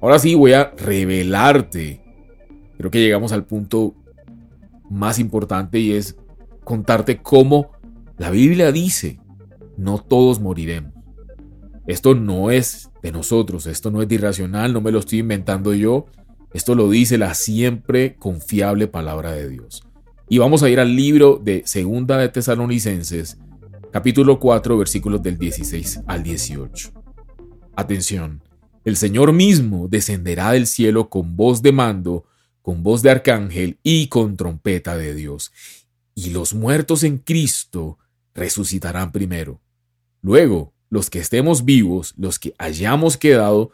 Ahora 0.00 0.18
sí 0.18 0.34
voy 0.34 0.52
a 0.52 0.72
revelarte. 0.76 2.02
Creo 2.76 2.90
que 2.90 3.00
llegamos 3.00 3.32
al 3.32 3.44
punto 3.44 3.94
más 4.90 5.18
importante 5.18 5.78
y 5.78 5.92
es 5.92 6.16
contarte 6.64 7.22
cómo 7.22 7.70
La 8.18 8.30
Biblia 8.30 8.70
dice, 8.70 9.18
no 9.76 9.98
todos 9.98 10.40
moriremos. 10.40 10.92
Esto 11.86 12.14
no 12.14 12.50
es 12.50 12.90
de 13.02 13.12
nosotros, 13.12 13.66
esto 13.66 13.90
no 13.90 14.00
es 14.02 14.08
de 14.08 14.14
irracional, 14.14 14.72
no 14.72 14.80
me 14.80 14.90
lo 14.90 15.00
estoy 15.00 15.18
inventando 15.18 15.74
yo, 15.74 16.06
esto 16.54 16.76
lo 16.76 16.88
dice 16.88 17.18
la 17.18 17.34
siempre 17.34 18.14
confiable 18.14 18.86
palabra 18.86 19.32
de 19.32 19.48
Dios. 19.48 19.82
Y 20.28 20.38
vamos 20.38 20.62
a 20.62 20.70
ir 20.70 20.78
al 20.78 20.94
libro 20.94 21.40
de 21.42 21.64
Segunda 21.66 22.16
de 22.16 22.28
Tesalonicenses, 22.28 23.38
capítulo 23.90 24.38
4, 24.38 24.78
versículos 24.78 25.20
del 25.20 25.36
16 25.36 26.02
al 26.06 26.22
18. 26.22 26.92
Atención, 27.74 28.40
el 28.84 28.96
Señor 28.96 29.32
mismo 29.32 29.88
descenderá 29.88 30.52
del 30.52 30.68
cielo 30.68 31.10
con 31.10 31.36
voz 31.36 31.60
de 31.60 31.72
mando, 31.72 32.24
con 32.62 32.84
voz 32.84 33.02
de 33.02 33.10
arcángel 33.10 33.80
y 33.82 34.06
con 34.06 34.36
trompeta 34.36 34.96
de 34.96 35.12
Dios. 35.12 35.50
Y 36.14 36.30
los 36.30 36.54
muertos 36.54 37.02
en 37.02 37.18
Cristo 37.18 37.98
resucitarán 38.32 39.10
primero. 39.10 39.60
Luego, 40.22 40.72
los 40.88 41.10
que 41.10 41.18
estemos 41.18 41.64
vivos, 41.64 42.14
los 42.16 42.38
que 42.38 42.54
hayamos 42.58 43.16
quedado, 43.16 43.72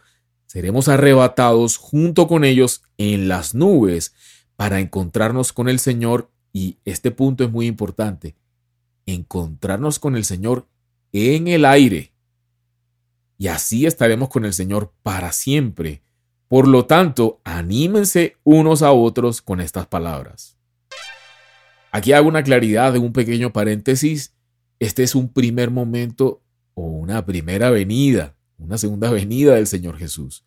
seremos 0.50 0.88
arrebatados 0.88 1.76
junto 1.76 2.26
con 2.26 2.44
ellos 2.44 2.82
en 2.98 3.28
las 3.28 3.54
nubes 3.54 4.16
para 4.56 4.80
encontrarnos 4.80 5.52
con 5.52 5.68
el 5.68 5.78
Señor. 5.78 6.28
Y 6.52 6.78
este 6.84 7.12
punto 7.12 7.44
es 7.44 7.52
muy 7.52 7.68
importante, 7.68 8.34
encontrarnos 9.06 10.00
con 10.00 10.16
el 10.16 10.24
Señor 10.24 10.66
en 11.12 11.46
el 11.46 11.64
aire. 11.64 12.12
Y 13.38 13.46
así 13.46 13.86
estaremos 13.86 14.28
con 14.28 14.44
el 14.44 14.52
Señor 14.52 14.92
para 15.04 15.30
siempre. 15.30 16.02
Por 16.48 16.66
lo 16.66 16.84
tanto, 16.84 17.40
anímense 17.44 18.36
unos 18.42 18.82
a 18.82 18.90
otros 18.90 19.42
con 19.42 19.60
estas 19.60 19.86
palabras. 19.86 20.56
Aquí 21.92 22.12
hago 22.12 22.26
una 22.26 22.42
claridad 22.42 22.92
de 22.92 22.98
un 22.98 23.12
pequeño 23.12 23.52
paréntesis. 23.52 24.34
Este 24.80 25.04
es 25.04 25.14
un 25.14 25.32
primer 25.32 25.70
momento 25.70 26.42
o 26.74 26.82
una 26.82 27.24
primera 27.24 27.70
venida, 27.70 28.34
una 28.60 28.78
segunda 28.78 29.10
venida 29.10 29.54
del 29.54 29.66
Señor 29.66 29.98
Jesús. 29.98 30.44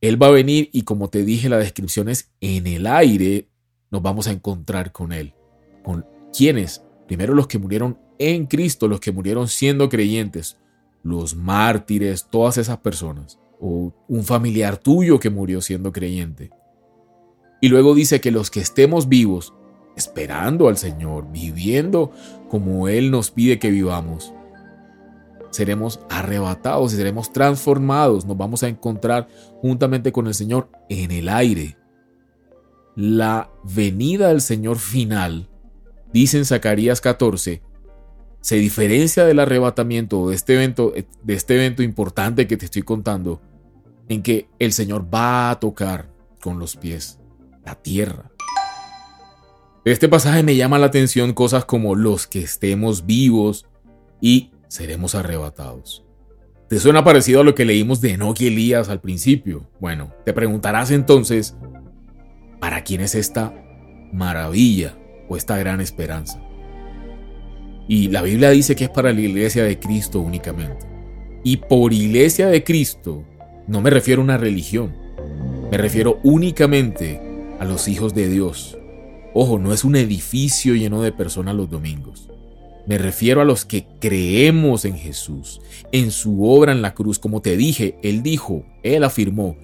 Él 0.00 0.20
va 0.20 0.28
a 0.28 0.32
venir 0.32 0.68
y 0.72 0.82
como 0.82 1.08
te 1.08 1.24
dije, 1.24 1.48
la 1.48 1.58
descripción 1.58 2.08
es 2.08 2.32
en 2.40 2.66
el 2.66 2.86
aire 2.86 3.48
nos 3.92 4.02
vamos 4.02 4.26
a 4.26 4.32
encontrar 4.32 4.90
con 4.90 5.12
Él. 5.12 5.34
¿Con 5.84 6.04
quiénes? 6.36 6.82
Primero 7.06 7.34
los 7.34 7.46
que 7.46 7.58
murieron 7.58 7.98
en 8.18 8.46
Cristo, 8.46 8.88
los 8.88 9.00
que 9.00 9.12
murieron 9.12 9.48
siendo 9.48 9.88
creyentes, 9.90 10.56
los 11.02 11.36
mártires, 11.36 12.26
todas 12.30 12.56
esas 12.56 12.78
personas, 12.78 13.38
o 13.60 13.92
un 14.08 14.24
familiar 14.24 14.78
tuyo 14.78 15.20
que 15.20 15.28
murió 15.28 15.60
siendo 15.60 15.92
creyente. 15.92 16.50
Y 17.60 17.68
luego 17.68 17.94
dice 17.94 18.20
que 18.20 18.30
los 18.30 18.50
que 18.50 18.60
estemos 18.60 19.08
vivos, 19.08 19.52
esperando 19.94 20.68
al 20.68 20.78
Señor, 20.78 21.30
viviendo 21.30 22.12
como 22.48 22.88
Él 22.88 23.10
nos 23.10 23.30
pide 23.30 23.58
que 23.58 23.70
vivamos, 23.70 24.32
seremos 25.52 26.00
arrebatados 26.10 26.92
y 26.92 26.96
seremos 26.96 27.32
transformados, 27.32 28.26
nos 28.26 28.36
vamos 28.36 28.62
a 28.62 28.68
encontrar 28.68 29.28
juntamente 29.60 30.10
con 30.10 30.26
el 30.26 30.34
Señor 30.34 30.68
en 30.88 31.12
el 31.12 31.28
aire. 31.28 31.76
La 32.96 33.50
venida 33.62 34.28
del 34.28 34.40
Señor 34.40 34.78
final, 34.78 35.48
dice 36.12 36.38
en 36.38 36.44
Zacarías 36.44 37.00
14, 37.00 37.62
se 38.40 38.56
diferencia 38.56 39.24
del 39.24 39.38
arrebatamiento 39.38 40.28
de 40.28 40.34
este 40.34 40.54
evento, 40.54 40.92
de 41.22 41.34
este 41.34 41.54
evento 41.54 41.82
importante 41.82 42.48
que 42.48 42.56
te 42.56 42.64
estoy 42.64 42.82
contando, 42.82 43.40
en 44.08 44.22
que 44.22 44.48
el 44.58 44.72
Señor 44.72 45.06
va 45.12 45.50
a 45.50 45.60
tocar 45.60 46.10
con 46.40 46.58
los 46.58 46.76
pies 46.76 47.20
la 47.64 47.76
tierra. 47.76 48.32
Este 49.84 50.08
pasaje 50.08 50.42
me 50.42 50.56
llama 50.56 50.78
la 50.78 50.86
atención 50.86 51.34
cosas 51.34 51.64
como 51.64 51.94
los 51.94 52.26
que 52.26 52.40
estemos 52.40 53.04
vivos 53.04 53.66
y 54.20 54.52
seremos 54.72 55.14
arrebatados. 55.14 56.02
¿Te 56.70 56.78
suena 56.78 57.04
parecido 57.04 57.42
a 57.42 57.44
lo 57.44 57.54
que 57.54 57.66
leímos 57.66 58.00
de 58.00 58.12
Enoch 58.12 58.40
y 58.40 58.46
Elías 58.46 58.88
al 58.88 59.02
principio? 59.02 59.68
Bueno, 59.80 60.14
te 60.24 60.32
preguntarás 60.32 60.90
entonces, 60.90 61.54
¿para 62.58 62.82
quién 62.82 63.02
es 63.02 63.14
esta 63.14 63.52
maravilla 64.14 64.96
o 65.28 65.36
esta 65.36 65.58
gran 65.58 65.82
esperanza? 65.82 66.42
Y 67.86 68.08
la 68.08 68.22
Biblia 68.22 68.48
dice 68.48 68.74
que 68.74 68.84
es 68.84 68.90
para 68.90 69.12
la 69.12 69.20
iglesia 69.20 69.62
de 69.62 69.78
Cristo 69.78 70.20
únicamente. 70.20 70.86
Y 71.44 71.58
por 71.58 71.92
iglesia 71.92 72.46
de 72.46 72.64
Cristo 72.64 73.26
no 73.66 73.82
me 73.82 73.90
refiero 73.90 74.22
a 74.22 74.24
una 74.24 74.38
religión, 74.38 74.96
me 75.70 75.76
refiero 75.76 76.18
únicamente 76.22 77.20
a 77.60 77.66
los 77.66 77.88
hijos 77.88 78.14
de 78.14 78.26
Dios. 78.26 78.78
Ojo, 79.34 79.58
no 79.58 79.74
es 79.74 79.84
un 79.84 79.96
edificio 79.96 80.74
lleno 80.74 81.02
de 81.02 81.12
personas 81.12 81.54
los 81.56 81.68
domingos. 81.68 82.31
Me 82.86 82.98
refiero 82.98 83.40
a 83.40 83.44
los 83.44 83.64
que 83.64 83.86
creemos 84.00 84.84
en 84.84 84.96
Jesús, 84.96 85.60
en 85.92 86.10
su 86.10 86.44
obra 86.44 86.72
en 86.72 86.82
la 86.82 86.94
cruz. 86.94 87.18
Como 87.18 87.40
te 87.40 87.56
dije, 87.56 87.96
Él 88.02 88.22
dijo, 88.22 88.64
Él 88.82 89.04
afirmó, 89.04 89.56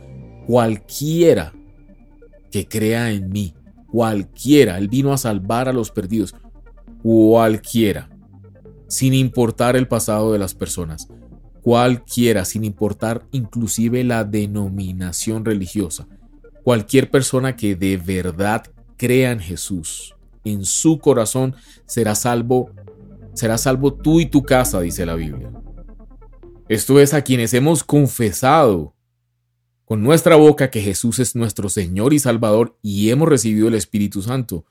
cualquiera 0.47 1.53
que 2.51 2.69
crea 2.69 3.11
en 3.11 3.31
mí, 3.31 3.55
cualquiera, 3.91 4.79
Él 4.79 4.89
vino 4.89 5.13
a 5.13 5.19
salvar 5.19 5.69
a 5.69 5.73
los 5.73 5.91
perdidos, 5.91 6.35
cualquiera, 7.03 8.09
sin 8.87 9.15
importar 9.15 9.77
el 9.77 9.89
pasado 9.89 10.33
de 10.33 10.39
las 10.39 10.55
personas, 10.55 11.09
cualquiera, 11.63 12.45
sin 12.45 12.65
importar 12.65 13.27
inclusive 13.33 14.05
la 14.05 14.25
denominación 14.25 15.45
religiosa, 15.45 16.07
cualquier 16.63 17.11
persona 17.11 17.57
que 17.57 17.75
de 17.75 17.97
verdad 17.97 18.65
crea 18.97 19.33
en 19.33 19.41
Jesús, 19.41 20.15
en 20.45 20.65
su 20.65 20.99
corazón 20.99 21.55
será 21.87 22.15
salvo 22.15 22.71
serás 23.39 23.63
salvo 23.63 23.95
tú 23.95 24.21
y 24.21 24.27
tu 24.27 24.43
casa, 24.43 24.81
dice 24.81 25.07
la 25.07 25.15
Biblia. 25.15 25.51
Esto 26.69 27.01
es 27.01 27.15
a 27.15 27.23
quienes 27.23 27.55
hemos 27.55 27.85
confesado 27.85 28.95
con 29.85 30.03
nuestra 30.03 30.37
boca 30.37 30.71
que 30.71 30.83
Jesús 30.83 31.19
es 31.19 31.35
nuestro 31.35 31.69
Señor 31.69 32.13
y 32.13 32.19
Salvador 32.19 32.77
y 32.83 33.11
hemos 33.11 33.29
recibido 33.29 33.69
el 33.69 33.75
Espíritu 33.75 34.21
Santo. 34.21 34.67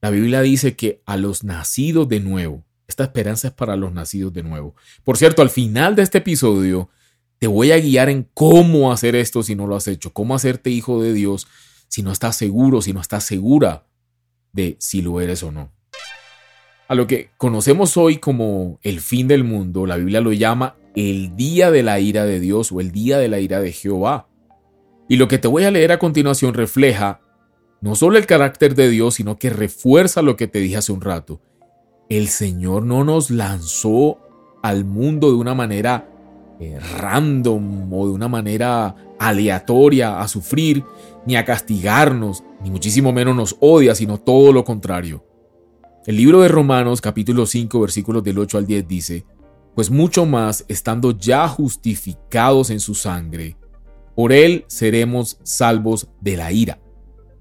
La 0.00 0.10
Biblia 0.10 0.42
dice 0.42 0.76
que 0.76 1.02
a 1.06 1.16
los 1.16 1.42
nacidos 1.42 2.08
de 2.08 2.20
nuevo, 2.20 2.64
esta 2.86 3.04
esperanza 3.04 3.48
es 3.48 3.54
para 3.54 3.76
los 3.76 3.92
nacidos 3.92 4.32
de 4.32 4.42
nuevo. 4.42 4.76
Por 5.04 5.16
cierto, 5.16 5.42
al 5.42 5.50
final 5.50 5.96
de 5.96 6.02
este 6.02 6.18
episodio 6.18 6.90
te 7.38 7.46
voy 7.46 7.72
a 7.72 7.78
guiar 7.80 8.08
en 8.08 8.28
cómo 8.34 8.92
hacer 8.92 9.16
esto 9.16 9.42
si 9.42 9.56
no 9.56 9.66
lo 9.66 9.74
has 9.74 9.88
hecho, 9.88 10.12
cómo 10.12 10.34
hacerte 10.34 10.70
hijo 10.70 11.02
de 11.02 11.12
Dios 11.12 11.48
si 11.88 12.02
no 12.02 12.12
estás 12.12 12.36
seguro, 12.36 12.82
si 12.82 12.92
no 12.92 13.00
estás 13.00 13.24
segura 13.24 13.86
de 14.52 14.76
si 14.78 15.02
lo 15.02 15.20
eres 15.20 15.42
o 15.42 15.50
no. 15.50 15.72
A 16.92 16.94
lo 16.94 17.06
que 17.06 17.30
conocemos 17.38 17.96
hoy 17.96 18.18
como 18.18 18.78
el 18.82 19.00
fin 19.00 19.26
del 19.26 19.44
mundo, 19.44 19.86
la 19.86 19.96
Biblia 19.96 20.20
lo 20.20 20.30
llama 20.30 20.76
el 20.94 21.34
día 21.36 21.70
de 21.70 21.82
la 21.82 22.00
ira 22.00 22.26
de 22.26 22.38
Dios 22.38 22.70
o 22.70 22.82
el 22.82 22.92
día 22.92 23.16
de 23.16 23.28
la 23.28 23.40
ira 23.40 23.60
de 23.62 23.72
Jehová. 23.72 24.28
Y 25.08 25.16
lo 25.16 25.26
que 25.26 25.38
te 25.38 25.48
voy 25.48 25.64
a 25.64 25.70
leer 25.70 25.90
a 25.92 25.98
continuación 25.98 26.52
refleja 26.52 27.22
no 27.80 27.94
solo 27.94 28.18
el 28.18 28.26
carácter 28.26 28.74
de 28.74 28.90
Dios, 28.90 29.14
sino 29.14 29.38
que 29.38 29.48
refuerza 29.48 30.20
lo 30.20 30.36
que 30.36 30.48
te 30.48 30.58
dije 30.58 30.76
hace 30.76 30.92
un 30.92 31.00
rato. 31.00 31.40
El 32.10 32.28
Señor 32.28 32.84
no 32.84 33.04
nos 33.04 33.30
lanzó 33.30 34.18
al 34.62 34.84
mundo 34.84 35.30
de 35.30 35.36
una 35.36 35.54
manera 35.54 36.10
eh, 36.60 36.78
random 36.98 37.90
o 37.90 38.06
de 38.06 38.12
una 38.12 38.28
manera 38.28 38.96
aleatoria 39.18 40.20
a 40.20 40.28
sufrir, 40.28 40.84
ni 41.24 41.36
a 41.36 41.46
castigarnos, 41.46 42.44
ni 42.62 42.70
muchísimo 42.70 43.14
menos 43.14 43.34
nos 43.34 43.56
odia, 43.60 43.94
sino 43.94 44.18
todo 44.18 44.52
lo 44.52 44.62
contrario. 44.62 45.31
El 46.04 46.16
libro 46.16 46.40
de 46.40 46.48
Romanos 46.48 47.00
capítulo 47.00 47.46
5 47.46 47.78
versículos 47.78 48.24
del 48.24 48.36
8 48.36 48.58
al 48.58 48.66
10 48.66 48.88
dice, 48.88 49.24
Pues 49.76 49.88
mucho 49.88 50.26
más, 50.26 50.64
estando 50.66 51.12
ya 51.12 51.46
justificados 51.46 52.70
en 52.70 52.80
su 52.80 52.96
sangre, 52.96 53.56
por 54.16 54.32
él 54.32 54.64
seremos 54.66 55.38
salvos 55.44 56.08
de 56.20 56.36
la 56.36 56.50
ira. 56.50 56.80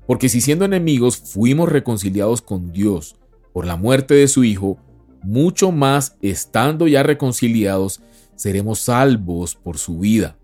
Porque 0.05 0.29
si 0.29 0.41
siendo 0.41 0.65
enemigos 0.65 1.17
fuimos 1.17 1.69
reconciliados 1.69 2.43
con 2.43 2.71
Dios 2.71 3.15
por 3.51 3.65
la 3.65 3.77
muerte 3.77 4.13
de 4.13 4.27
su 4.27 4.43
Hijo, 4.43 4.77
mucho 5.23 5.71
más 5.71 6.17
estando 6.21 6.87
ya 6.87 7.01
reconciliados, 7.01 8.03
seremos 8.35 8.77
salvos 8.77 9.55
por 9.55 9.79
su 9.79 9.97
vida. 9.97 10.37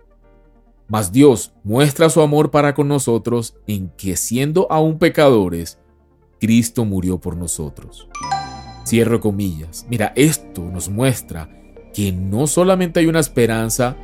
Mas 0.87 1.11
Dios 1.11 1.53
muestra 1.63 2.09
su 2.09 2.21
amor 2.21 2.49
para 2.49 2.73
con 2.73 2.87
nosotros 2.87 3.53
en 3.67 3.89
que 3.89 4.17
siendo 4.17 4.65
aún 4.71 4.97
pecadores, 4.97 5.77
Cristo 6.39 6.85
murió 6.85 7.19
por 7.19 7.35
nosotros. 7.35 8.07
Cierro 8.85 9.19
comillas. 9.19 9.85
Mira, 9.89 10.13
esto 10.15 10.63
nos 10.63 10.89
muestra 10.89 11.49
que 11.93 12.11
no 12.11 12.47
solamente 12.47 12.99
hay 12.99 13.07
una 13.07 13.19
esperanza, 13.19 13.97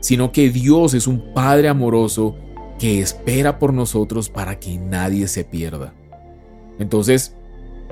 sino 0.00 0.32
que 0.32 0.50
Dios 0.50 0.94
es 0.94 1.06
un 1.06 1.32
Padre 1.34 1.68
amoroso 1.68 2.36
que 2.78 3.00
espera 3.00 3.58
por 3.58 3.72
nosotros 3.72 4.28
para 4.28 4.58
que 4.58 4.76
nadie 4.78 5.28
se 5.28 5.44
pierda. 5.44 5.94
Entonces, 6.78 7.36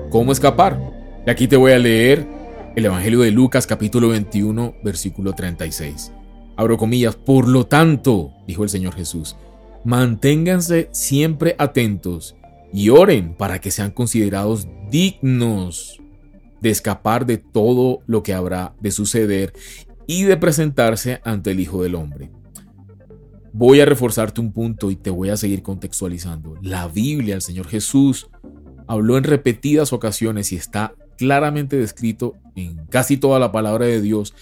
¿cómo 0.09 0.31
escapar? 0.31 0.79
Y 1.25 1.29
aquí 1.29 1.47
te 1.47 1.55
voy 1.55 1.71
a 1.71 1.79
leer 1.79 2.27
el 2.75 2.85
Evangelio 2.85 3.21
de 3.21 3.31
Lucas 3.31 3.67
capítulo 3.67 4.09
21 4.09 4.75
versículo 4.83 5.33
36. 5.33 6.11
Abro 6.55 6.77
comillas, 6.77 7.15
por 7.15 7.47
lo 7.47 7.65
tanto, 7.65 8.33
dijo 8.45 8.63
el 8.63 8.69
Señor 8.69 8.93
Jesús, 8.93 9.35
manténganse 9.83 10.89
siempre 10.91 11.55
atentos 11.57 12.35
y 12.73 12.89
oren 12.89 13.35
para 13.35 13.61
que 13.61 13.71
sean 13.71 13.91
considerados 13.91 14.67
dignos 14.89 16.01
de 16.59 16.69
escapar 16.69 17.25
de 17.25 17.37
todo 17.37 18.01
lo 18.07 18.23
que 18.23 18.33
habrá 18.33 18.73
de 18.81 18.91
suceder 18.91 19.53
y 20.07 20.23
de 20.23 20.37
presentarse 20.37 21.21
ante 21.23 21.51
el 21.51 21.59
Hijo 21.59 21.83
del 21.83 21.95
Hombre. 21.95 22.31
Voy 23.51 23.79
a 23.81 23.85
reforzarte 23.85 24.41
un 24.41 24.51
punto 24.51 24.89
y 24.89 24.95
te 24.95 25.11
voy 25.11 25.29
a 25.29 25.37
seguir 25.37 25.61
contextualizando. 25.61 26.55
La 26.61 26.87
Biblia, 26.87 27.35
el 27.35 27.41
Señor 27.41 27.67
Jesús, 27.67 28.29
habló 28.87 29.17
en 29.17 29.23
repetidas 29.23 29.93
ocasiones 29.93 30.51
y 30.51 30.55
está 30.55 30.95
claramente 31.17 31.77
descrito 31.77 32.35
en 32.55 32.85
casi 32.87 33.17
toda 33.17 33.39
la 33.39 33.51
palabra 33.51 33.85
de 33.85 34.01
Dios 34.01 34.33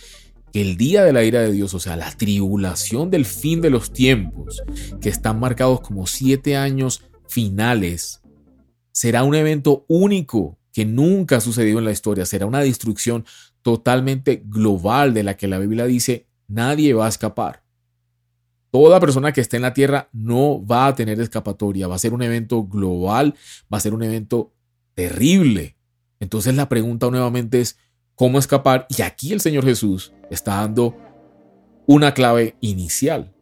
que 0.53 0.61
el 0.61 0.77
día 0.77 1.03
de 1.03 1.13
la 1.13 1.23
ira 1.23 1.41
de 1.41 1.51
Dios, 1.51 1.73
o 1.73 1.79
sea, 1.79 1.95
la 1.95 2.11
tribulación 2.11 3.09
del 3.09 3.25
fin 3.25 3.61
de 3.61 3.69
los 3.69 3.91
tiempos, 3.91 4.61
que 5.01 5.09
están 5.09 5.39
marcados 5.39 5.81
como 5.81 6.07
siete 6.07 6.57
años 6.57 7.03
finales, 7.27 8.20
será 9.01 9.23
un 9.23 9.33
evento 9.33 9.83
único 9.87 10.59
que 10.71 10.85
nunca 10.85 11.37
ha 11.37 11.41
sucedido 11.41 11.79
en 11.79 11.85
la 11.85 11.91
historia, 11.91 12.23
será 12.23 12.45
una 12.45 12.59
destrucción 12.59 13.25
totalmente 13.63 14.43
global 14.45 15.15
de 15.15 15.23
la 15.23 15.35
que 15.37 15.47
la 15.47 15.57
Biblia 15.57 15.87
dice 15.87 16.27
nadie 16.47 16.93
va 16.93 17.07
a 17.07 17.09
escapar. 17.09 17.63
Toda 18.69 18.99
persona 18.99 19.33
que 19.33 19.41
esté 19.41 19.55
en 19.55 19.63
la 19.63 19.73
tierra 19.73 20.07
no 20.13 20.63
va 20.63 20.85
a 20.85 20.93
tener 20.93 21.19
escapatoria, 21.19 21.87
va 21.87 21.95
a 21.95 21.97
ser 21.97 22.13
un 22.13 22.21
evento 22.21 22.63
global, 22.63 23.33
va 23.73 23.79
a 23.79 23.81
ser 23.81 23.95
un 23.95 24.03
evento 24.03 24.53
terrible. 24.93 25.77
Entonces 26.19 26.53
la 26.53 26.69
pregunta 26.69 27.09
nuevamente 27.09 27.59
es, 27.59 27.79
¿cómo 28.13 28.37
escapar? 28.37 28.85
Y 28.87 29.01
aquí 29.01 29.33
el 29.33 29.41
Señor 29.41 29.65
Jesús 29.65 30.13
está 30.29 30.57
dando 30.57 30.95
una 31.87 32.13
clave 32.13 32.55
inicial. 32.61 33.33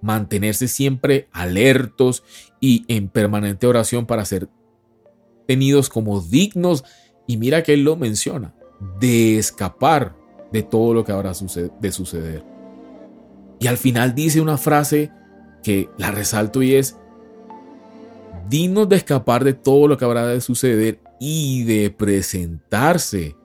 Mantenerse 0.00 0.68
siempre 0.68 1.26
alertos 1.32 2.22
y 2.60 2.84
en 2.86 3.08
permanente 3.08 3.66
oración 3.66 4.06
para 4.06 4.24
ser 4.24 4.48
tenidos 5.46 5.88
como 5.88 6.20
dignos. 6.20 6.84
Y 7.26 7.36
mira 7.36 7.62
que 7.62 7.74
Él 7.74 7.84
lo 7.84 7.96
menciona, 7.96 8.54
de 9.00 9.38
escapar 9.38 10.16
de 10.52 10.62
todo 10.62 10.94
lo 10.94 11.04
que 11.04 11.12
habrá 11.12 11.32
de 11.80 11.92
suceder. 11.92 12.44
Y 13.58 13.66
al 13.66 13.78
final 13.78 14.14
dice 14.14 14.40
una 14.40 14.58
frase 14.58 15.10
que 15.62 15.88
la 15.96 16.10
resalto 16.10 16.62
y 16.62 16.74
es, 16.74 16.96
dignos 18.48 18.88
de 18.88 18.96
escapar 18.96 19.44
de 19.44 19.54
todo 19.54 19.88
lo 19.88 19.96
que 19.96 20.04
habrá 20.04 20.26
de 20.26 20.40
suceder 20.40 21.00
y 21.18 21.64
de 21.64 21.90
presentarse 21.90 23.36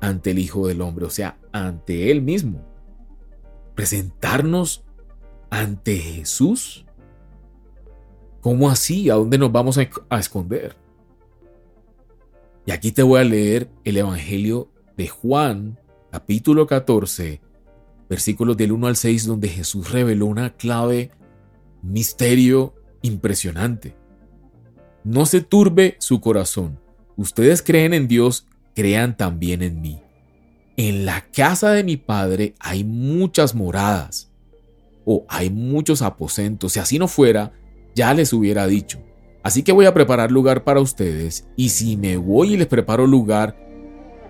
ante 0.00 0.32
el 0.32 0.38
Hijo 0.38 0.66
del 0.66 0.80
Hombre, 0.80 1.06
o 1.06 1.10
sea, 1.10 1.38
ante 1.52 2.10
Él 2.10 2.22
mismo. 2.22 2.64
Presentarnos 3.74 4.84
ante 5.50 5.96
Jesús. 5.96 6.84
¿Cómo 8.40 8.70
así? 8.70 9.10
¿A 9.10 9.14
dónde 9.14 9.38
nos 9.38 9.52
vamos 9.52 9.78
a, 9.78 10.18
esconder? 10.18 10.76
Y 12.68 12.70
aquí 12.70 12.92
te 12.92 13.02
voy 13.02 13.18
a 13.18 13.24
leer 13.24 13.70
el 13.84 13.96
Evangelio 13.96 14.70
de 14.94 15.08
Juan, 15.08 15.78
capítulo 16.10 16.66
14, 16.66 17.40
versículos 18.10 18.58
del 18.58 18.72
1 18.72 18.88
al 18.88 18.96
6, 18.96 19.24
donde 19.24 19.48
Jesús 19.48 19.90
reveló 19.90 20.26
una 20.26 20.54
clave, 20.54 21.10
misterio 21.80 22.74
impresionante. 23.00 23.96
No 25.02 25.24
se 25.24 25.40
turbe 25.40 25.96
su 25.98 26.20
corazón. 26.20 26.78
Ustedes 27.16 27.62
creen 27.62 27.94
en 27.94 28.06
Dios, 28.06 28.46
crean 28.74 29.16
también 29.16 29.62
en 29.62 29.80
mí. 29.80 30.02
En 30.76 31.06
la 31.06 31.24
casa 31.30 31.70
de 31.70 31.84
mi 31.84 31.96
Padre 31.96 32.54
hay 32.60 32.84
muchas 32.84 33.54
moradas, 33.54 34.30
o 35.06 35.24
hay 35.30 35.48
muchos 35.48 36.02
aposentos. 36.02 36.74
Si 36.74 36.80
así 36.80 36.98
no 36.98 37.08
fuera, 37.08 37.50
ya 37.94 38.12
les 38.12 38.34
hubiera 38.34 38.66
dicho. 38.66 39.02
Así 39.48 39.62
que 39.62 39.72
voy 39.72 39.86
a 39.86 39.94
preparar 39.94 40.30
lugar 40.30 40.62
para 40.62 40.78
ustedes, 40.78 41.48
y 41.56 41.70
si 41.70 41.96
me 41.96 42.18
voy 42.18 42.52
y 42.52 42.56
les 42.58 42.66
preparo 42.66 43.06
lugar, 43.06 43.56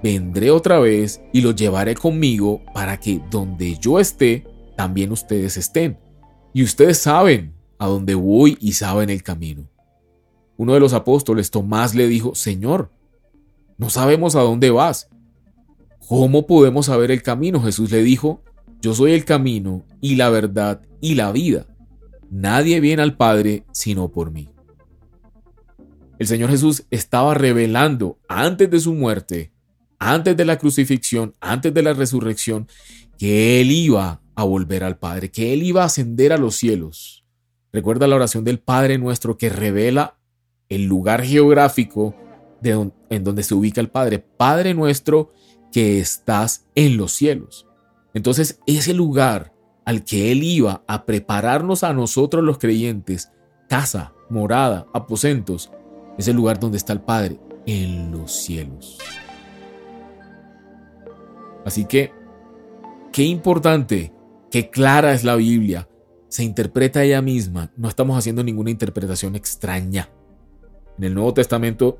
vendré 0.01 0.53
otra 0.53 0.79
vez 0.79 1.21
y 1.33 1.41
los 1.41 1.57
llevaré 1.57 1.97
conmigo 1.97 2.63
para 2.73 3.01
que 3.01 3.21
donde 3.29 3.77
yo 3.79 3.99
esté, 3.99 4.47
también 4.77 5.11
ustedes 5.11 5.57
estén. 5.57 5.99
Y 6.53 6.63
ustedes 6.63 6.99
saben 6.99 7.53
a 7.81 7.89
dónde 7.89 8.15
voy 8.15 8.59
y 8.61 8.75
saben 8.75 9.11
el 9.11 9.25
camino. 9.25 9.69
Uno 10.57 10.75
de 10.75 10.79
los 10.79 10.93
apóstoles, 10.93 11.51
Tomás, 11.51 11.97
le 11.97 12.07
dijo, 12.07 12.37
Señor, 12.37 12.93
no 13.77 13.91
sabemos 13.91 14.37
a 14.37 14.43
dónde 14.43 14.71
vas. 14.71 15.09
¿Cómo 16.07 16.47
podemos 16.47 16.87
saber 16.87 17.11
el 17.11 17.25
camino? 17.25 17.61
Jesús 17.61 17.91
le 17.91 18.05
dijo, 18.05 18.45
yo 18.81 18.95
soy 18.95 19.15
el 19.15 19.25
camino 19.25 19.85
y 20.01 20.15
la 20.15 20.31
verdad 20.31 20.81
y 21.01 21.17
la 21.17 21.33
vida. 21.33 21.67
Nadie 22.31 22.79
viene 22.79 23.03
al 23.03 23.17
Padre 23.17 23.65
sino 23.73 24.13
por 24.13 24.31
mí. 24.31 24.49
El 26.19 26.27
Señor 26.27 26.51
Jesús 26.51 26.85
estaba 26.91 27.35
revelando 27.35 28.19
antes 28.29 28.71
de 28.71 28.81
su 28.81 28.95
muerte 28.95 29.53
antes 29.99 30.37
de 30.37 30.45
la 30.45 30.59
crucifixión, 30.59 31.35
antes 31.41 31.75
de 31.75 31.83
la 31.83 31.93
resurrección, 31.93 32.69
que 33.19 33.61
Él 33.61 33.71
iba 33.71 34.21
a 34.35 34.45
volver 34.45 34.85
al 34.85 34.99
Padre, 34.99 35.31
que 35.31 35.53
Él 35.53 35.63
iba 35.63 35.83
a 35.83 35.87
ascender 35.87 36.33
a 36.33 36.39
los 36.39 36.55
cielos. 36.55 37.25
Recuerda 37.73 38.07
la 38.07 38.17
oración 38.17 38.45
del 38.45 38.61
Padre 38.61 38.99
nuestro 38.99 39.37
que 39.37 39.49
revela 39.49 40.19
el 40.69 40.85
lugar 40.85 41.23
geográfico 41.23 42.15
en 42.63 43.25
donde 43.25 43.43
se 43.43 43.55
ubica 43.55 43.81
el 43.81 43.89
Padre. 43.89 44.19
Padre 44.19 44.75
nuestro 44.75 45.33
que 45.73 45.99
estás 45.99 46.67
en 46.75 46.97
los 46.97 47.13
cielos. 47.13 47.67
Entonces 48.15 48.61
ese 48.67 48.95
lugar 48.95 49.53
al 49.85 50.05
que 50.05 50.33
Él 50.33 50.43
iba 50.43 50.83
a 50.87 51.05
prepararnos 51.07 51.83
a 51.83 51.93
nosotros 51.93 52.45
los 52.45 52.59
creyentes, 52.59 53.31
casa, 53.69 54.13
morada, 54.29 54.87
aposentos, 54.93 55.71
es 56.19 56.29
el 56.29 56.37
lugar 56.37 56.61
donde 56.61 56.77
está 56.77 56.93
el 56.93 57.01
Padre, 57.01 57.39
en 57.65 58.11
los 58.11 58.33
cielos. 58.33 58.99
Así 61.65 61.85
que, 61.85 62.13
qué 63.13 63.23
importante, 63.23 64.13
qué 64.51 64.69
clara 64.69 65.13
es 65.13 65.25
la 65.25 65.37
Biblia. 65.37 65.89
Se 66.29 66.43
interpreta 66.43 67.05
ella 67.05 67.23
misma. 67.23 67.71
No 67.77 67.89
estamos 67.89 68.19
haciendo 68.19 68.43
ninguna 68.43 68.71
interpretación 68.71 69.37
extraña. 69.37 70.11
En 70.99 71.05
el 71.05 71.15
Nuevo 71.15 71.33
Testamento, 71.35 71.99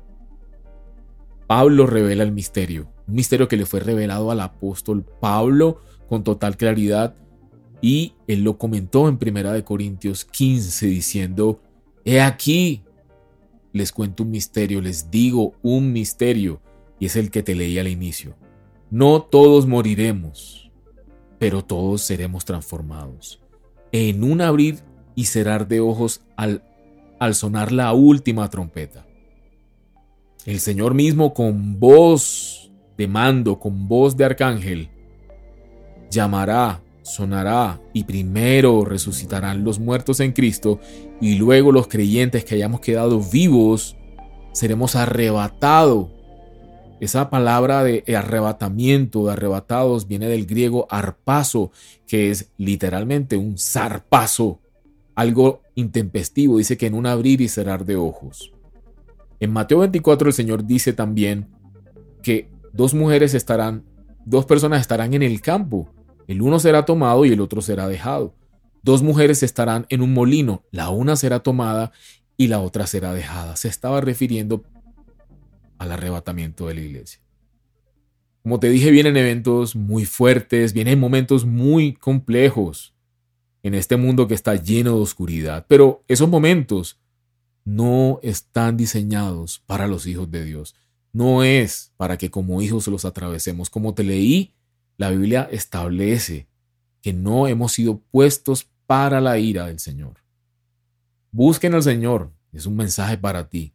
Pablo 1.47 1.87
revela 1.87 2.23
el 2.23 2.31
misterio. 2.31 2.91
Un 3.07 3.15
misterio 3.15 3.47
que 3.47 3.57
le 3.57 3.65
fue 3.65 3.79
revelado 3.79 4.29
al 4.29 4.41
apóstol 4.41 5.03
Pablo 5.03 5.81
con 6.07 6.23
total 6.23 6.57
claridad. 6.57 7.15
Y 7.81 8.13
él 8.27 8.43
lo 8.43 8.57
comentó 8.57 9.07
en 9.07 9.17
1 9.19 9.65
Corintios 9.65 10.25
15 10.25 10.87
diciendo, 10.87 11.61
He 12.05 12.21
aquí, 12.21 12.83
les 13.71 13.91
cuento 13.91 14.23
un 14.23 14.31
misterio, 14.31 14.81
les 14.81 15.11
digo 15.11 15.53
un 15.61 15.91
misterio. 15.93 16.61
Y 16.99 17.05
es 17.05 17.15
el 17.15 17.31
que 17.31 17.43
te 17.43 17.55
leí 17.55 17.79
al 17.79 17.87
inicio. 17.87 18.35
No 18.89 19.21
todos 19.21 19.67
moriremos, 19.67 20.71
pero 21.37 21.63
todos 21.63 22.01
seremos 22.01 22.45
transformados. 22.45 23.41
En 23.91 24.23
un 24.23 24.41
abrir 24.41 24.79
y 25.15 25.25
cerrar 25.25 25.67
de 25.67 25.79
ojos 25.79 26.21
al, 26.35 26.63
al 27.19 27.35
sonar 27.35 27.71
la 27.71 27.93
última 27.93 28.49
trompeta. 28.49 29.05
El 30.45 30.59
Señor 30.59 30.93
mismo 30.93 31.33
con 31.33 31.79
voz 31.79 32.71
de 32.97 33.07
mando, 33.07 33.59
con 33.59 33.87
voz 33.87 34.17
de 34.17 34.25
arcángel, 34.25 34.89
llamará, 36.09 36.81
sonará 37.09 37.81
y 37.93 38.03
primero 38.03 38.85
resucitarán 38.85 39.63
los 39.63 39.79
muertos 39.79 40.19
en 40.19 40.31
Cristo 40.31 40.79
y 41.19 41.35
luego 41.35 41.71
los 41.71 41.87
creyentes 41.87 42.45
que 42.45 42.55
hayamos 42.55 42.81
quedado 42.81 43.19
vivos 43.19 43.95
seremos 44.53 44.95
arrebatados 44.95 46.09
esa 46.99 47.29
palabra 47.29 47.83
de 47.83 48.03
arrebatamiento, 48.15 49.25
de 49.25 49.31
arrebatados, 49.31 50.07
viene 50.07 50.27
del 50.27 50.45
griego 50.45 50.85
arpazo, 50.89 51.71
que 52.05 52.29
es 52.29 52.51
literalmente 52.57 53.37
un 53.37 53.57
zarpazo, 53.57 54.59
algo 55.15 55.61
intempestivo. 55.75 56.57
Dice 56.57 56.77
que 56.77 56.87
en 56.87 56.95
un 56.95 57.05
abrir 57.05 57.39
y 57.39 57.47
cerrar 57.47 57.85
de 57.85 57.95
ojos. 57.95 58.51
En 59.39 59.51
Mateo 59.51 59.79
24 59.79 60.27
el 60.27 60.33
Señor 60.33 60.65
dice 60.65 60.91
también 60.91 61.47
que 62.21 62.49
dos 62.73 62.93
mujeres 62.93 63.33
estarán, 63.33 63.85
dos 64.25 64.45
personas 64.45 64.81
estarán 64.81 65.13
en 65.13 65.23
el 65.23 65.39
campo. 65.39 65.89
El 66.29 66.43
uno 66.43 66.59
será 66.59 66.85
tomado 66.85 67.25
y 67.25 67.31
el 67.31 67.41
otro 67.41 67.59
será 67.59 67.87
dejado. 67.87 68.35
Dos 68.83 69.01
mujeres 69.01 69.41
estarán 69.41 69.87
en 69.89 70.03
un 70.03 70.13
molino, 70.13 70.63
la 70.69 70.91
una 70.91 71.15
será 71.15 71.39
tomada 71.39 71.91
y 72.37 72.49
la 72.49 72.59
otra 72.59 72.85
será 72.85 73.13
dejada. 73.13 73.55
Se 73.55 73.67
estaba 73.67 73.99
refiriendo 73.99 74.63
al 75.79 75.91
arrebatamiento 75.91 76.67
de 76.67 76.75
la 76.75 76.81
iglesia. 76.81 77.19
Como 78.43 78.59
te 78.59 78.69
dije, 78.69 78.91
vienen 78.91 79.17
eventos 79.17 79.75
muy 79.75 80.05
fuertes, 80.05 80.73
vienen 80.73 80.99
momentos 80.99 81.45
muy 81.45 81.93
complejos 81.93 82.93
en 83.63 83.73
este 83.73 83.97
mundo 83.97 84.27
que 84.27 84.35
está 84.35 84.53
lleno 84.53 84.97
de 84.97 85.01
oscuridad, 85.01 85.65
pero 85.67 86.03
esos 86.07 86.29
momentos 86.29 86.99
no 87.65 88.19
están 88.21 88.77
diseñados 88.77 89.63
para 89.65 89.87
los 89.87 90.05
hijos 90.05 90.29
de 90.29 90.45
Dios. 90.45 90.75
No 91.11 91.43
es 91.43 91.91
para 91.97 92.19
que 92.19 92.29
como 92.29 92.61
hijos 92.61 92.87
los 92.87 93.03
atravesemos. 93.03 93.71
Como 93.71 93.95
te 93.95 94.03
leí, 94.03 94.53
la 94.99 95.11
Biblia 95.11 95.47
establece 95.49 96.49
que 97.01 97.13
no 97.13 97.47
hemos 97.47 97.71
sido 97.71 98.01
puestos 98.11 98.67
para 98.85 99.21
la 99.21 99.39
ira 99.39 99.67
del 99.67 99.79
Señor. 99.79 100.15
Busquen 101.31 101.73
al 101.73 101.83
Señor, 101.83 102.33
es 102.51 102.65
un 102.65 102.75
mensaje 102.75 103.17
para 103.17 103.47
ti. 103.47 103.73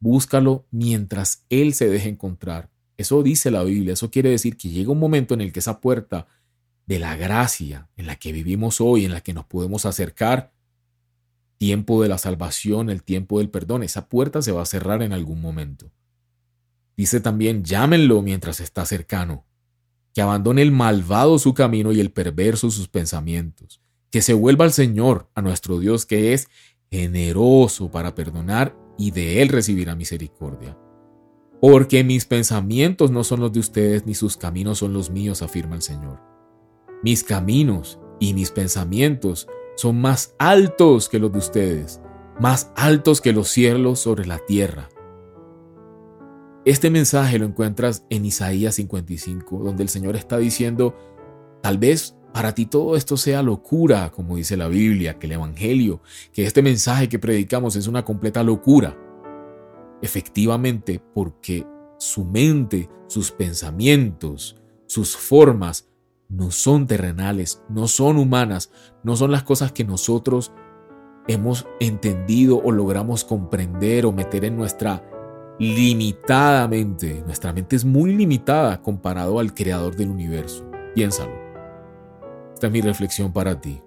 Búscalo 0.00 0.66
mientras 0.70 1.44
Él 1.50 1.74
se 1.74 1.90
deje 1.90 2.08
encontrar. 2.08 2.70
Eso 2.96 3.22
dice 3.22 3.50
la 3.50 3.62
Biblia. 3.62 3.92
Eso 3.92 4.10
quiere 4.10 4.30
decir 4.30 4.56
que 4.56 4.70
llega 4.70 4.90
un 4.90 4.98
momento 4.98 5.34
en 5.34 5.42
el 5.42 5.52
que 5.52 5.58
esa 5.58 5.82
puerta 5.82 6.26
de 6.86 6.98
la 6.98 7.14
gracia 7.14 7.90
en 7.98 8.06
la 8.06 8.16
que 8.16 8.32
vivimos 8.32 8.80
hoy, 8.80 9.04
en 9.04 9.12
la 9.12 9.20
que 9.20 9.34
nos 9.34 9.44
podemos 9.44 9.84
acercar, 9.84 10.54
tiempo 11.58 12.02
de 12.02 12.08
la 12.08 12.16
salvación, 12.16 12.88
el 12.88 13.02
tiempo 13.02 13.38
del 13.38 13.50
perdón, 13.50 13.82
esa 13.82 14.08
puerta 14.08 14.40
se 14.40 14.52
va 14.52 14.62
a 14.62 14.66
cerrar 14.66 15.02
en 15.02 15.12
algún 15.12 15.42
momento. 15.42 15.92
Dice 16.96 17.20
también, 17.20 17.64
llámenlo 17.64 18.22
mientras 18.22 18.60
está 18.60 18.86
cercano, 18.86 19.44
que 20.14 20.22
abandone 20.22 20.62
el 20.62 20.70
malvado 20.70 21.38
su 21.38 21.54
camino 21.54 21.92
y 21.92 22.00
el 22.00 22.12
perverso 22.12 22.70
sus 22.70 22.88
pensamientos, 22.88 23.80
que 24.10 24.22
se 24.22 24.32
vuelva 24.32 24.64
al 24.64 24.72
Señor, 24.72 25.28
a 25.34 25.42
nuestro 25.42 25.80
Dios, 25.80 26.06
que 26.06 26.32
es 26.32 26.48
generoso 26.90 27.90
para 27.90 28.14
perdonar 28.14 28.76
y 28.96 29.10
de 29.10 29.42
Él 29.42 29.48
recibirá 29.48 29.96
misericordia. 29.96 30.78
Porque 31.60 32.04
mis 32.04 32.26
pensamientos 32.26 33.10
no 33.10 33.24
son 33.24 33.40
los 33.40 33.52
de 33.52 33.58
ustedes, 33.58 34.06
ni 34.06 34.14
sus 34.14 34.36
caminos 34.36 34.78
son 34.78 34.92
los 34.92 35.10
míos, 35.10 35.42
afirma 35.42 35.74
el 35.74 35.82
Señor. 35.82 36.20
Mis 37.02 37.24
caminos 37.24 37.98
y 38.20 38.34
mis 38.34 38.50
pensamientos 38.50 39.48
son 39.76 40.00
más 40.00 40.34
altos 40.38 41.08
que 41.08 41.18
los 41.18 41.32
de 41.32 41.38
ustedes, 41.38 42.00
más 42.38 42.70
altos 42.76 43.20
que 43.20 43.32
los 43.32 43.48
cielos 43.48 43.98
sobre 43.98 44.26
la 44.26 44.38
tierra. 44.38 44.88
Este 46.64 46.88
mensaje 46.88 47.38
lo 47.38 47.44
encuentras 47.44 48.06
en 48.08 48.24
Isaías 48.24 48.76
55, 48.76 49.58
donde 49.58 49.82
el 49.82 49.90
Señor 49.90 50.16
está 50.16 50.38
diciendo, 50.38 50.96
tal 51.62 51.76
vez 51.76 52.16
para 52.32 52.54
ti 52.54 52.64
todo 52.64 52.96
esto 52.96 53.18
sea 53.18 53.42
locura, 53.42 54.10
como 54.10 54.36
dice 54.36 54.56
la 54.56 54.66
Biblia, 54.68 55.18
que 55.18 55.26
el 55.26 55.32
Evangelio, 55.32 56.00
que 56.32 56.46
este 56.46 56.62
mensaje 56.62 57.08
que 57.10 57.18
predicamos 57.18 57.76
es 57.76 57.86
una 57.86 58.04
completa 58.04 58.42
locura. 58.42 58.96
Efectivamente, 60.00 61.02
porque 61.12 61.66
su 61.98 62.24
mente, 62.24 62.88
sus 63.08 63.30
pensamientos, 63.30 64.56
sus 64.86 65.18
formas 65.18 65.90
no 66.30 66.50
son 66.50 66.86
terrenales, 66.86 67.62
no 67.68 67.88
son 67.88 68.16
humanas, 68.16 68.70
no 69.02 69.16
son 69.16 69.30
las 69.30 69.42
cosas 69.42 69.70
que 69.72 69.84
nosotros 69.84 70.50
hemos 71.28 71.66
entendido 71.78 72.56
o 72.56 72.72
logramos 72.72 73.22
comprender 73.22 74.06
o 74.06 74.12
meter 74.12 74.46
en 74.46 74.56
nuestra 74.56 75.04
limitadamente. 75.58 77.22
Nuestra 77.24 77.52
mente 77.52 77.76
es 77.76 77.84
muy 77.84 78.14
limitada 78.14 78.80
comparado 78.82 79.38
al 79.38 79.54
creador 79.54 79.96
del 79.96 80.10
universo. 80.10 80.64
Piénsalo. 80.94 81.32
Esta 82.54 82.66
es 82.66 82.72
mi 82.72 82.80
reflexión 82.80 83.32
para 83.32 83.60
ti. 83.60 83.80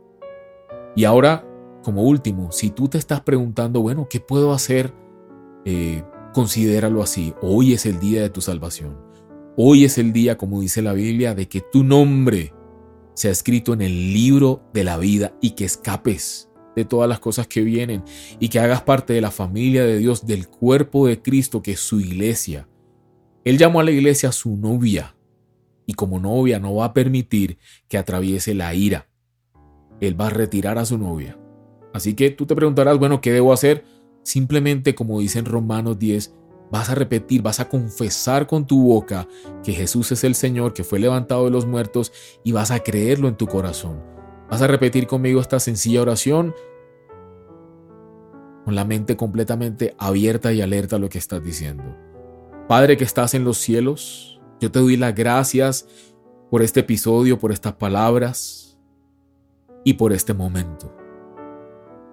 Y 0.95 1.06
ahora, 1.06 1.45
como 1.84 2.03
último, 2.03 2.51
si 2.51 2.69
tú 2.69 2.88
te 2.88 2.97
estás 2.97 3.21
preguntando, 3.21 3.82
bueno, 3.82 4.08
¿qué 4.10 4.19
puedo 4.19 4.53
hacer? 4.53 4.93
Eh, 5.65 6.03
considéralo 6.34 7.01
así. 7.01 7.34
Hoy 7.41 7.73
es 7.73 7.86
el 7.86 7.99
día 7.99 8.21
de 8.21 8.30
tu 8.30 8.41
salvación. 8.41 8.97
Hoy 9.56 9.86
es 9.86 9.97
el 9.97 10.13
día, 10.13 10.38
como 10.38 10.62
dice 10.62 10.82
la 10.82 10.93
Biblia, 10.93 11.34
de 11.34 11.47
que 11.47 11.62
tu 11.62 11.84
nombre 11.84 12.53
sea 13.13 13.32
escrito 13.32 13.73
en 13.73 13.82
el 13.82 14.13
libro 14.13 14.62
de 14.73 14.84
la 14.84 14.97
vida 14.97 15.34
y 15.41 15.51
que 15.51 15.65
escapes 15.65 16.47
de 16.78 16.86
todas 16.86 17.10
las 17.10 17.20
cosas 17.20 17.48
que 17.48 17.63
vienen 17.63 18.04
y 18.40 18.50
que 18.50 18.60
hagas 18.60 18.84
parte 18.84 19.12
de 19.12 19.20
la 19.20 19.32
familia 19.32 19.84
de 19.84 19.98
Dios, 19.98 20.28
del 20.28 20.48
cuerpo 20.48 21.08
de 21.08 21.20
Cristo, 21.20 21.63
que 21.63 21.72
es 21.72 21.80
su 21.80 22.00
iglesia. 22.00 22.68
Él 23.44 23.58
llamó 23.58 23.80
a 23.80 23.84
la 23.84 23.90
iglesia 23.90 24.32
su 24.32 24.56
novia 24.56 25.16
y 25.88 25.94
como 25.94 26.20
novia 26.20 26.60
no 26.60 26.76
va 26.76 26.86
a 26.86 26.94
permitir 26.94 27.58
que 27.88 27.98
atraviese 27.98 28.54
la 28.54 28.76
ira. 28.76 29.10
Él 30.02 30.20
va 30.20 30.28
a 30.28 30.30
retirar 30.30 30.78
a 30.78 30.86
su 30.86 31.00
novia. 31.00 31.36
Así 31.96 32.13
que 32.13 32.30
tú 32.30 32.46
te 32.46 32.56
preguntarás, 32.56 33.00
bueno, 33.00 33.22
¿qué 33.22 33.32
debo 33.32 33.54
hacer? 33.54 33.84
Simplemente, 34.22 34.94
como 34.94 35.20
dice 35.20 35.40
en 35.40 35.46
Romanos 35.46 35.98
10, 35.98 36.36
vas 36.72 36.92
a 36.92 36.96
repetir, 36.96 37.42
vas 37.42 37.60
a 37.60 37.70
confesar 37.70 38.46
con 38.46 38.68
tu 38.68 38.84
boca 38.84 39.28
que 39.63 39.74
Jesús 39.74 40.12
es 40.12 40.24
el 40.24 40.36
Señor, 40.36 40.74
que 40.76 40.84
fue 40.84 41.00
levantado 41.00 41.46
de 41.46 41.52
los 41.52 41.66
muertos, 41.66 42.12
y 42.44 42.52
vas 42.52 42.70
a 42.70 42.82
creerlo 42.82 43.28
en 43.30 43.36
tu 43.36 43.48
corazón. 43.48 44.16
Vas 44.49 44.62
a 44.62 44.67
repetir 44.67 45.07
conmigo 45.07 45.41
esta 45.41 45.60
sencilla 45.60 46.01
oración 46.01 46.55
con 48.63 48.75
la 48.75 48.86
mente 48.86 49.15
completamente 49.15 49.95
abierta 49.97 50.51
y 50.51 50.62
alerta 50.62 50.97
a 50.97 50.99
lo 50.99 51.10
que 51.10 51.17
estás 51.17 51.43
diciendo. 51.43 51.83
Padre 52.67 52.97
que 52.97 53.03
estás 53.03 53.33
en 53.33 53.43
los 53.43 53.57
cielos, 53.57 54.41
yo 54.60 54.71
te 54.71 54.79
doy 54.79 54.97
las 54.97 55.15
gracias 55.15 55.88
por 56.49 56.62
este 56.62 56.81
episodio, 56.81 57.39
por 57.39 57.51
estas 57.51 57.73
palabras 57.73 58.77
y 59.83 59.93
por 59.93 60.12
este 60.12 60.33
momento. 60.33 60.93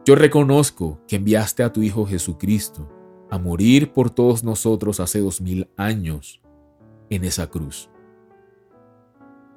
Yo 0.05 0.15
reconozco 0.15 1.01
que 1.09 1.17
enviaste 1.17 1.63
a 1.63 1.73
tu 1.73 1.83
Hijo 1.83 2.07
Jesucristo 2.07 2.89
a 3.31 3.39
morir 3.39 3.93
por 3.93 4.11
todos 4.11 4.45
nosotros 4.45 5.01
hace 5.01 5.21
dos 5.21 5.41
mil 5.41 5.69
años 5.77 6.41
en 7.11 7.25
esa 7.25 7.49
cruz 7.49 7.91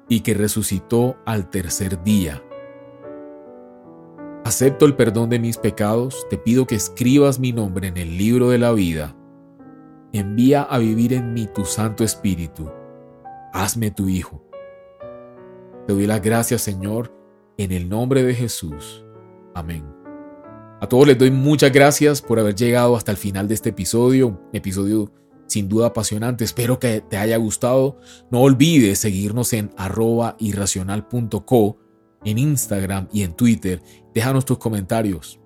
y 0.08 0.20
que 0.20 0.34
resucitó 0.34 1.16
al 1.26 1.50
tercer 1.50 2.02
día 2.02 2.42
Acepto 4.48 4.86
el 4.86 4.96
perdón 4.96 5.28
de 5.28 5.38
mis 5.38 5.58
pecados, 5.58 6.26
te 6.30 6.38
pido 6.38 6.66
que 6.66 6.74
escribas 6.74 7.38
mi 7.38 7.52
nombre 7.52 7.88
en 7.88 7.98
el 7.98 8.16
libro 8.16 8.48
de 8.48 8.56
la 8.56 8.72
vida. 8.72 9.14
Envía 10.14 10.62
a 10.62 10.78
vivir 10.78 11.12
en 11.12 11.34
mí 11.34 11.46
tu 11.54 11.66
Santo 11.66 12.02
Espíritu. 12.02 12.66
Hazme 13.52 13.90
tu 13.90 14.08
Hijo. 14.08 14.42
Te 15.86 15.92
doy 15.92 16.06
las 16.06 16.22
gracias, 16.22 16.62
Señor, 16.62 17.14
en 17.58 17.72
el 17.72 17.90
nombre 17.90 18.22
de 18.22 18.34
Jesús. 18.34 19.04
Amén. 19.54 19.84
A 20.80 20.88
todos 20.88 21.06
les 21.06 21.18
doy 21.18 21.30
muchas 21.30 21.70
gracias 21.70 22.22
por 22.22 22.38
haber 22.38 22.54
llegado 22.54 22.96
hasta 22.96 23.10
el 23.10 23.18
final 23.18 23.48
de 23.48 23.54
este 23.54 23.68
episodio, 23.68 24.40
episodio 24.54 25.12
sin 25.46 25.68
duda 25.68 25.88
apasionante. 25.88 26.44
Espero 26.44 26.78
que 26.78 27.02
te 27.02 27.18
haya 27.18 27.36
gustado. 27.36 27.98
No 28.30 28.40
olvides 28.40 28.98
seguirnos 28.98 29.52
en 29.52 29.72
arroba 29.76 30.38
en 32.24 32.38
Instagram 32.38 33.08
y 33.12 33.22
en 33.22 33.32
Twitter. 33.32 33.82
Déjanos 34.14 34.44
tus 34.44 34.58
comentarios. 34.58 35.40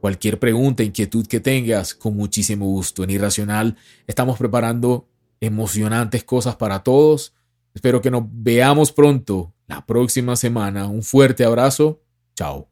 Cualquier 0.00 0.38
pregunta, 0.38 0.82
inquietud 0.82 1.26
que 1.26 1.40
tengas, 1.40 1.94
con 1.94 2.16
muchísimo 2.16 2.66
gusto. 2.66 3.04
En 3.04 3.10
Irracional 3.10 3.76
estamos 4.06 4.38
preparando 4.38 5.06
emocionantes 5.40 6.24
cosas 6.24 6.56
para 6.56 6.82
todos. 6.82 7.34
Espero 7.74 8.00
que 8.00 8.10
nos 8.10 8.24
veamos 8.26 8.92
pronto 8.92 9.52
la 9.66 9.84
próxima 9.84 10.36
semana. 10.36 10.86
Un 10.86 11.02
fuerte 11.02 11.44
abrazo. 11.44 12.00
Chao. 12.34 12.68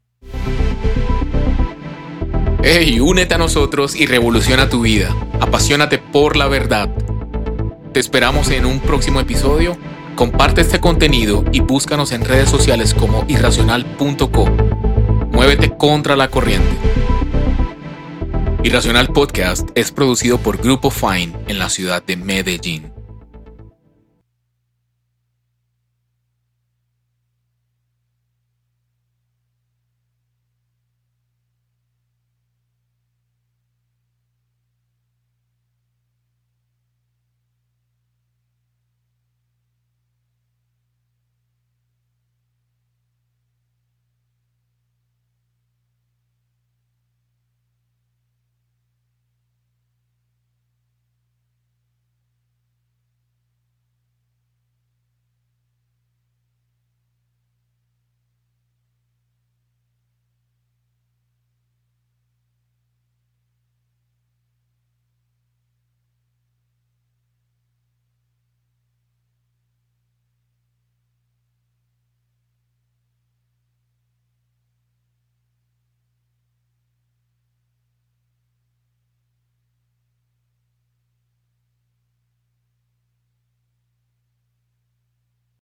Hey, 2.62 2.98
únete 3.00 3.34
a 3.34 3.38
nosotros 3.38 3.94
y 3.94 4.06
revoluciona 4.06 4.68
tu 4.68 4.80
vida. 4.82 5.14
Apasionate 5.40 5.98
por 5.98 6.36
la 6.36 6.48
verdad. 6.48 6.92
Te 7.92 8.00
esperamos 8.00 8.50
en 8.50 8.66
un 8.66 8.80
próximo 8.80 9.20
episodio 9.20 9.76
Comparte 10.18 10.62
este 10.62 10.80
contenido 10.80 11.44
y 11.52 11.60
búscanos 11.60 12.10
en 12.10 12.24
redes 12.24 12.50
sociales 12.50 12.92
como 12.92 13.24
irracional.co. 13.28 14.46
Muévete 15.30 15.76
contra 15.76 16.16
la 16.16 16.28
corriente. 16.28 16.76
Irracional 18.64 19.12
Podcast 19.12 19.68
es 19.76 19.92
producido 19.92 20.38
por 20.38 20.58
Grupo 20.58 20.90
Fine 20.90 21.36
en 21.46 21.60
la 21.60 21.68
ciudad 21.68 22.02
de 22.02 22.16
Medellín. 22.16 22.97